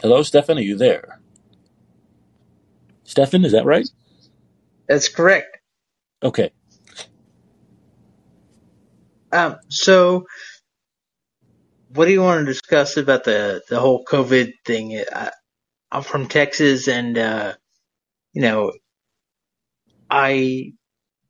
[0.00, 1.17] Hello, Stefan, are you there?
[3.08, 3.88] Stefan, is that right?
[4.86, 5.56] That's correct.
[6.22, 6.50] Okay.
[9.32, 10.26] Um, so,
[11.94, 15.02] what do you want to discuss about the the whole COVID thing?
[15.10, 15.30] I,
[15.90, 17.54] I'm from Texas, and uh,
[18.34, 18.72] you know,
[20.10, 20.72] I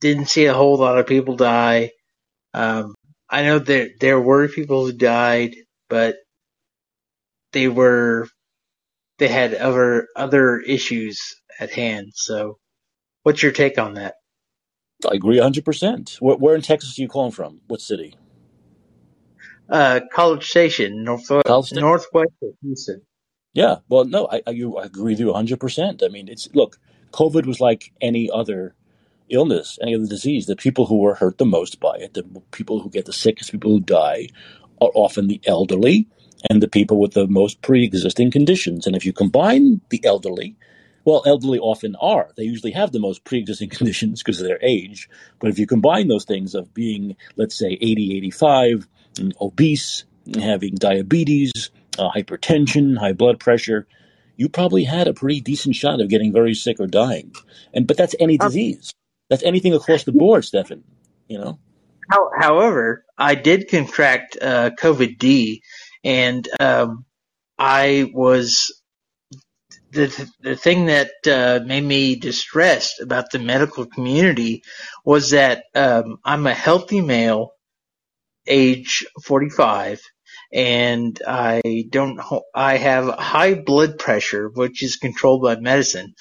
[0.01, 1.93] didn't see a whole lot of people die.
[2.55, 2.97] Um,
[3.31, 5.55] I know there there were people who died,
[5.89, 6.17] but
[7.53, 8.27] they were
[9.19, 12.13] they had other other issues at hand.
[12.15, 12.59] So,
[13.23, 14.15] what's your take on that?
[15.09, 16.17] I agree 100%.
[16.17, 17.61] Where, where in Texas are you calling from?
[17.69, 18.17] What city?
[19.69, 21.83] Uh, College Station, north, College Station?
[21.83, 23.03] northwest of Houston.
[23.53, 23.77] Yeah.
[23.89, 26.03] Well, no, I, I, I agree with you 100%.
[26.03, 26.79] I mean, it's look,
[27.13, 28.75] COVID was like any other
[29.29, 30.47] illness, any other disease.
[30.47, 33.53] The people who were hurt the most by it, the people who get the sickest,
[33.53, 34.29] people who die,
[34.81, 36.09] are often the elderly
[36.49, 38.87] and the people with the most pre existing conditions.
[38.87, 40.57] And if you combine the elderly,
[41.05, 42.31] well, elderly often are.
[42.37, 45.09] They usually have the most pre existing conditions because of their age.
[45.39, 48.89] But if you combine those things of being, let's say, 80, 85,
[49.41, 50.05] obese,
[50.39, 53.87] having diabetes, uh, hypertension, high blood pressure,
[54.37, 57.33] you probably had a pretty decent shot of getting very sick or dying.
[57.75, 58.95] And but that's any disease.
[59.29, 60.85] That's anything across the board, Stefan.
[61.29, 61.59] You know.
[62.39, 65.63] However, I did contract uh, COVID D,
[66.09, 67.07] and um,
[67.59, 68.73] I was
[69.93, 74.63] the the thing that uh, made me distressed about the medical community
[75.05, 77.53] was that um, I'm a healthy male,
[78.47, 80.01] age 45,
[80.53, 82.21] and I don't
[82.55, 86.15] I have high blood pressure, which is controlled by medicine.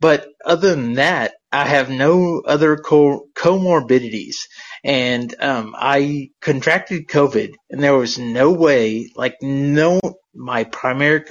[0.00, 4.36] But other than that, I have no other co- comorbidities.
[4.84, 10.00] And um, I contracted COVID, and there was no way, like no,
[10.34, 11.24] my primary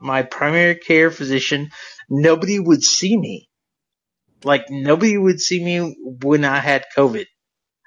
[0.00, 1.68] my primary care physician,
[2.08, 3.48] nobody would see me.
[4.44, 7.26] Like nobody would see me when I had COVID.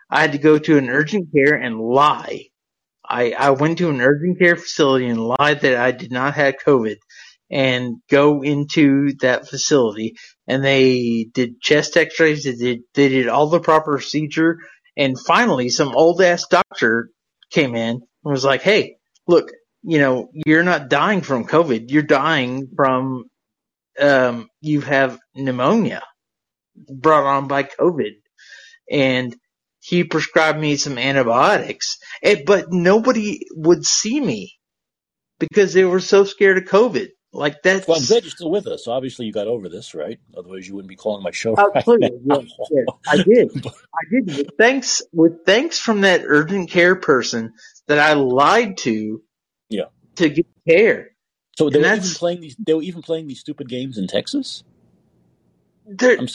[0.09, 2.47] I had to go to an urgent care and lie.
[3.03, 6.55] I, I went to an urgent care facility and lied that I did not have
[6.65, 6.97] COVID
[7.51, 10.15] and go into that facility
[10.47, 14.57] and they did chest x-rays, they did, they did all the proper procedure
[14.97, 17.09] and finally some old ass doctor
[17.51, 19.51] came in and was like, Hey, look,
[19.83, 21.91] you know, you're not dying from COVID.
[21.91, 23.25] You're dying from,
[23.99, 26.01] um, you have pneumonia
[26.89, 28.13] brought on by COVID.
[28.89, 29.35] And
[29.79, 31.97] he prescribed me some antibiotics,
[32.45, 34.53] but nobody would see me
[35.39, 37.09] because they were so scared of COVID.
[37.33, 37.87] Like that's.
[37.87, 38.87] Well, I'm glad you're still with us.
[38.87, 40.19] Obviously, you got over this, right?
[40.37, 41.55] Otherwise, you wouldn't be calling my show.
[41.57, 43.65] Absolutely, right yes, yes, I did.
[43.65, 44.37] I did.
[44.37, 47.53] With thanks, with thanks from that urgent care person
[47.87, 49.23] that I lied to.
[49.69, 49.85] Yeah.
[50.17, 51.09] To get care.
[51.57, 52.55] So they and were even playing these.
[52.59, 54.63] They were even playing these stupid games in Texas.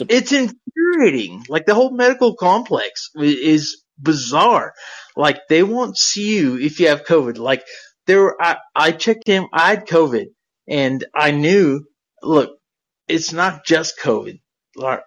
[0.08, 1.44] it's infuriating.
[1.48, 4.74] Like the whole medical complex is bizarre.
[5.16, 7.38] Like they won't see you if you have COVID.
[7.38, 7.64] Like
[8.06, 9.46] there, I, I checked in.
[9.52, 10.26] I had COVID
[10.68, 11.84] and I knew,
[12.22, 12.58] look,
[13.08, 14.38] it's not just COVID,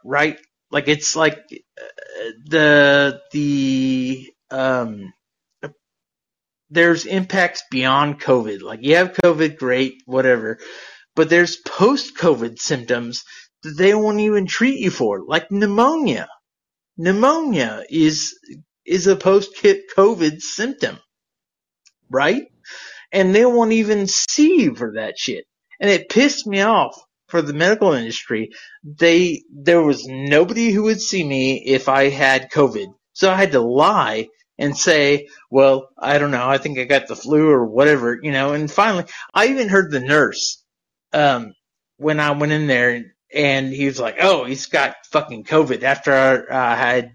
[0.03, 0.39] right?
[0.71, 5.13] Like it's like uh, the, the, um,
[6.71, 8.61] there's impacts beyond COVID.
[8.61, 10.57] Like you have COVID, great, whatever.
[11.15, 13.23] But there's post COVID symptoms
[13.63, 16.27] that they won't even treat you for, like pneumonia.
[16.97, 18.33] Pneumonia is,
[18.85, 20.97] is a post COVID symptom,
[22.09, 22.43] right?
[23.11, 25.45] And they won't even see you for that shit
[25.81, 26.95] and it pissed me off
[27.27, 28.51] for the medical industry.
[28.83, 33.53] They there was nobody who would see me if I had COVID, so I had
[33.53, 34.27] to lie
[34.59, 36.47] and say, "Well, I don't know.
[36.47, 38.53] I think I got the flu or whatever," you know.
[38.53, 40.63] And finally, I even heard the nurse
[41.13, 41.53] um,
[41.97, 43.03] when I went in there,
[43.33, 47.11] and he was like, "Oh, he's got fucking COVID." After I, I had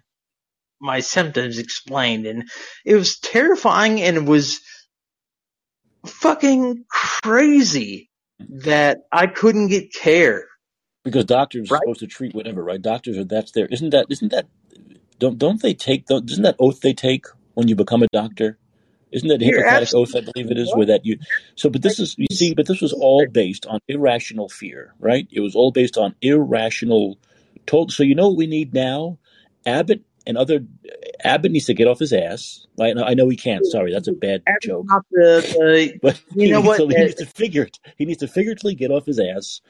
[0.80, 2.48] my symptoms explained, and
[2.84, 4.60] it was terrifying, and it was
[6.04, 10.46] fucking crazy that I couldn't get care.
[11.04, 11.78] Because doctors right?
[11.78, 12.82] are supposed to treat whatever, right?
[12.82, 14.46] Doctors are that's their isn't that isn't that
[15.18, 18.58] don't don't they take isn't that oath they take when you become a doctor?
[19.12, 20.16] Isn't that a Hippocratic oath?
[20.16, 21.18] I believe it is, where that you.
[21.54, 25.28] So, but this is you see, but this was all based on irrational fear, right?
[25.30, 27.18] It was all based on irrational.
[27.66, 27.92] Told.
[27.92, 29.18] So you know what we need now?
[29.64, 30.60] Abbott and other
[31.22, 32.66] Abbott needs to get off his ass.
[32.80, 33.64] I, I know he can't.
[33.66, 34.86] Sorry, that's a bad Abbott's joke.
[35.10, 36.78] The, the, but you know what?
[36.78, 37.78] To, he needs to figure it.
[37.96, 39.60] He needs to figuratively get off his ass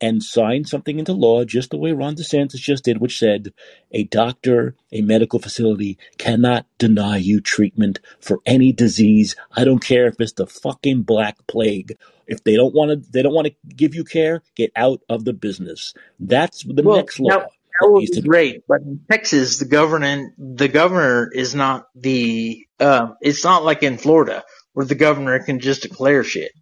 [0.00, 3.52] and sign something into law, just the way Ron DeSantis just did, which said
[3.92, 9.36] a doctor, a medical facility cannot deny you treatment for any disease.
[9.52, 11.96] I don't care if it's the fucking black plague.
[12.26, 14.42] If they don't want to, they don't want to give you care.
[14.54, 15.94] Get out of the business.
[16.18, 17.28] That's the well, next law.
[17.30, 17.46] Now,
[17.80, 18.62] that would be great.
[18.68, 22.64] But in Texas, the governor the governor is not the.
[22.78, 26.52] Uh, it's not like in Florida where the governor can just declare shit.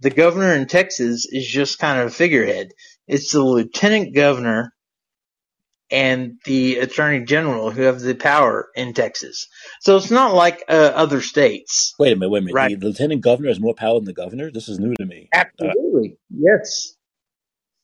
[0.00, 2.68] The governor in Texas is just kind of a figurehead.
[3.08, 4.72] It's the lieutenant governor
[5.90, 9.48] and the attorney general who have the power in Texas.
[9.80, 11.94] So it's not like uh, other states.
[11.98, 12.54] Wait a minute, wait a minute.
[12.54, 12.80] Right.
[12.80, 14.50] The lieutenant governor has more power than the governor?
[14.50, 15.28] This is new to me.
[15.32, 16.12] Absolutely.
[16.12, 16.94] Uh, yes.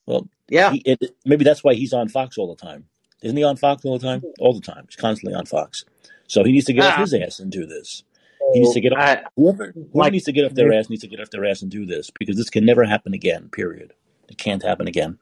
[0.06, 0.70] Well, yeah.
[0.70, 2.84] He, it, maybe that's why he's on Fox all the time.
[3.22, 4.22] Isn't he on Fox all the time?
[4.38, 4.84] All the time.
[4.86, 5.84] He's constantly on Fox.
[6.26, 7.00] So he needs to get off ah.
[7.00, 8.04] his ass and do this.
[8.52, 9.20] He needs to get off.
[9.36, 11.62] whoever, whoever like, needs to get off their ass needs to get off their ass
[11.62, 13.48] and do this because this can never happen again.
[13.48, 13.94] Period.
[14.28, 15.18] It can't happen again.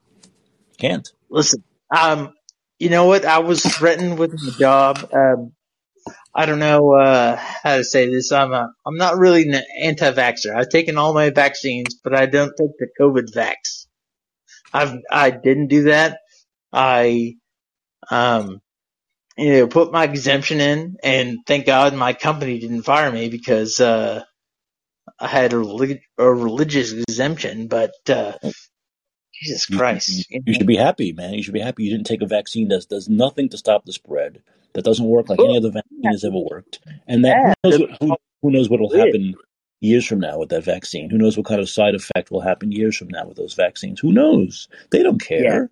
[0.79, 1.09] Can't.
[1.29, 1.63] Listen,
[1.97, 2.35] um,
[2.79, 3.25] you know what?
[3.25, 5.09] I was threatened with a job.
[5.13, 5.53] Um,
[6.35, 8.33] I don't know uh, how to say this.
[8.33, 10.55] I'm a, I'm not really an anti-vaxxer.
[10.55, 13.87] I've taken all my vaccines, but I don't take the COVID vax.
[14.73, 16.19] I've I didn't do that.
[16.73, 17.37] I
[18.11, 18.61] um
[19.37, 23.81] you know put my exemption in, and thank God my company didn't fire me because
[23.81, 24.23] uh,
[25.19, 27.69] I had a, relig- a religious exemption.
[27.69, 28.33] But uh,
[29.33, 30.09] Jesus Christ.
[30.09, 31.35] You, you, you, should be happy, man.
[31.35, 33.93] You should be happy you didn't take a vaccine that does nothing to stop the
[33.93, 34.43] spread,
[34.75, 36.81] that doesn't work like any other vaccine has ever worked.
[37.07, 39.35] And that who knows, what, who, who knows what will happen
[39.81, 41.11] years from now with that vaccine?
[41.11, 44.01] Who knows what kind of side effect will happen years from now with those vaccines?
[44.01, 44.69] Who knows?
[44.91, 45.43] They don't care.
[45.43, 45.67] Yeah.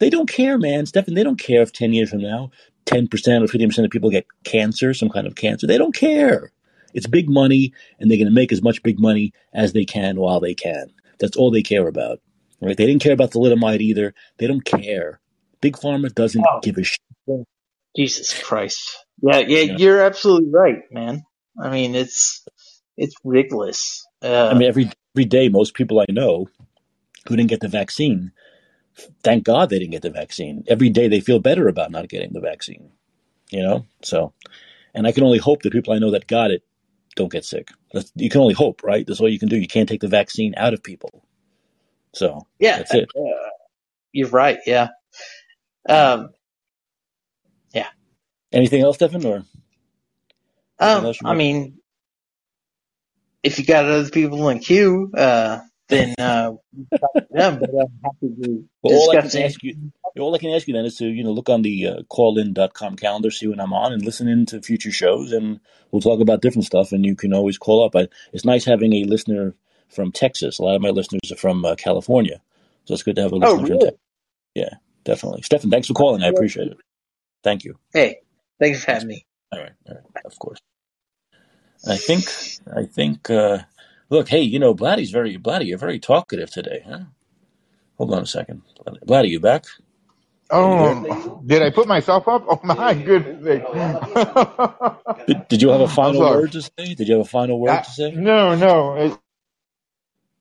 [0.00, 0.86] They don't care, man.
[0.86, 2.50] Stefan, they don't care if 10 years from now,
[2.86, 3.04] 10%
[3.42, 5.66] or 15% of people get cancer, some kind of cancer.
[5.66, 6.52] They don't care.
[6.92, 10.16] It's big money, and they're going to make as much big money as they can
[10.16, 10.92] while they can.
[11.18, 12.20] That's all they care about.
[12.60, 12.76] Right?
[12.76, 14.14] They didn't care about thalidomide either.
[14.38, 15.20] They don't care.
[15.60, 16.60] Big Pharma doesn't oh.
[16.62, 17.00] give a shit.
[17.96, 18.96] Jesus Christ.
[19.22, 21.24] Yeah, yeah, yeah, you're absolutely right, man.
[21.60, 22.44] I mean, it's
[22.96, 24.06] it's ridiculous.
[24.22, 26.48] Uh, I mean, every every day, most people I know
[27.28, 28.32] who didn't get the vaccine,
[29.22, 30.64] thank God they didn't get the vaccine.
[30.66, 32.90] Every day they feel better about not getting the vaccine.
[33.50, 34.32] You know, so,
[34.94, 36.62] and I can only hope that people I know that got it
[37.14, 37.70] don't get sick.
[37.92, 39.06] That's, you can only hope, right?
[39.06, 39.56] That's all you can do.
[39.56, 41.24] You can't take the vaccine out of people.
[42.12, 43.08] So yeah, that's it.
[43.16, 43.50] Uh,
[44.12, 44.58] you're right.
[44.66, 44.88] Yeah.
[45.88, 46.30] Um,
[47.72, 47.88] yeah.
[48.52, 49.24] Anything else, Stefan?
[49.24, 49.44] Or
[50.78, 51.78] um, I mean,
[53.44, 56.52] if you got other people in queue, uh, then uh,
[57.30, 57.60] them.
[57.60, 60.74] But I'm happy to well, all I can ask you, all I can ask you
[60.74, 63.92] then is to you know look on the uh, callin.com calendar, see when I'm on,
[63.92, 66.92] and listen in to future shows, and we'll talk about different stuff.
[66.92, 67.94] And you can always call up.
[67.94, 69.54] I, it's nice having a listener
[69.90, 70.58] from Texas.
[70.58, 72.40] A lot of my listeners are from uh, California,
[72.86, 73.70] so it's good to have a oh, listener oh, really?
[73.70, 74.00] from Texas.
[74.54, 74.74] Yeah,
[75.04, 75.42] definitely.
[75.42, 76.22] Stefan, thanks for calling.
[76.22, 76.78] I appreciate it.
[77.42, 77.78] Thank you.
[77.92, 78.20] Hey,
[78.58, 79.26] thanks for having me.
[79.52, 80.58] All right, all right, of course.
[81.86, 82.24] I think,
[82.72, 83.30] I think.
[83.30, 83.60] Uh,
[84.10, 85.66] look, hey, you know, Blatty's very Blatty.
[85.66, 87.00] You're very talkative today, huh?
[87.98, 88.62] Hold on a second,
[89.06, 89.64] Blatty, you back?
[90.50, 92.44] Oh, did I put myself up?
[92.48, 93.44] Oh my goodness!
[95.26, 96.94] did, did, you have a final word to say?
[96.94, 98.12] Did you have a final word to say?
[98.12, 98.94] No, no.
[98.96, 99.18] It,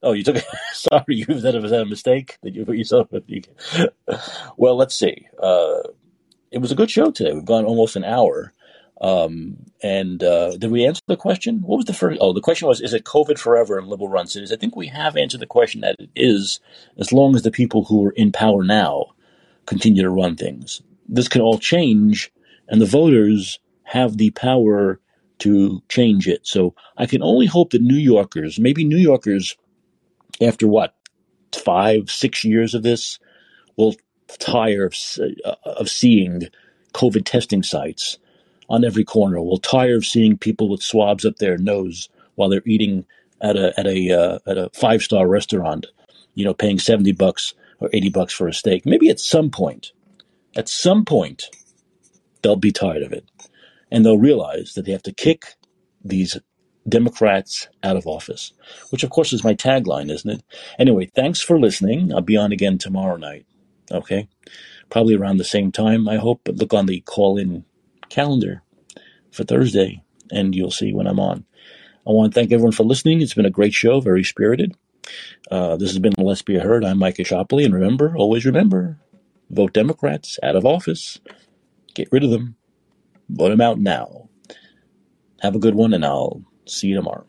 [0.03, 0.37] Oh, you took.
[0.73, 3.13] sorry, you that was that a mistake that you put yourself.
[3.13, 3.23] Up?
[4.57, 5.27] Well, let's see.
[5.41, 5.81] Uh,
[6.51, 7.33] it was a good show today.
[7.33, 8.53] We've gone almost an hour.
[9.03, 11.59] Um, and uh, did we answer the question?
[11.59, 12.19] What was the first?
[12.21, 14.51] Oh, the question was: Is it COVID forever in liberal run cities?
[14.51, 16.61] I think we have answered the question that it is,
[16.97, 19.07] as long as the people who are in power now
[19.65, 20.81] continue to run things.
[21.09, 22.31] This can all change,
[22.69, 25.01] and the voters have the power
[25.39, 26.47] to change it.
[26.47, 29.57] So I can only hope that New Yorkers, maybe New Yorkers
[30.41, 30.95] after what
[31.53, 33.19] five, six years of this,
[33.75, 33.95] will
[34.39, 34.95] tire of,
[35.43, 36.43] uh, of seeing
[36.93, 38.17] COVID testing sites
[38.73, 39.39] on every corner.
[39.39, 43.05] We'll tire of seeing people with swabs up their nose while they're eating
[43.39, 45.85] at a at a uh, at a five star restaurant.
[46.33, 48.83] You know, paying seventy bucks or eighty bucks for a steak.
[48.85, 49.91] Maybe at some point,
[50.55, 51.49] at some point,
[52.41, 53.25] they'll be tired of it,
[53.91, 55.53] and they'll realize that they have to kick
[56.03, 56.39] these
[56.89, 58.53] Democrats out of office,
[58.89, 60.43] which of course is my tagline, isn't it?
[60.79, 62.11] Anyway, thanks for listening.
[62.11, 63.45] I'll be on again tomorrow night.
[63.91, 64.27] Okay.
[64.89, 67.63] Probably around the same time, I hope, but look on the Callin
[68.13, 68.61] calendar
[69.31, 71.45] for Thursday and you'll see when I'm on.
[72.07, 73.21] I want to thank everyone for listening.
[73.21, 74.75] It's been a great show, very spirited.
[75.49, 76.85] Uh, this has been Let's Be Heard.
[76.85, 78.99] I'm Micah Shopley, and remember, always remember,
[79.49, 81.19] vote Democrats out of office.
[81.93, 82.55] Get rid of them.
[83.29, 84.29] Vote them out now.
[85.41, 87.25] Have a good one, and I'll See you tomorrow.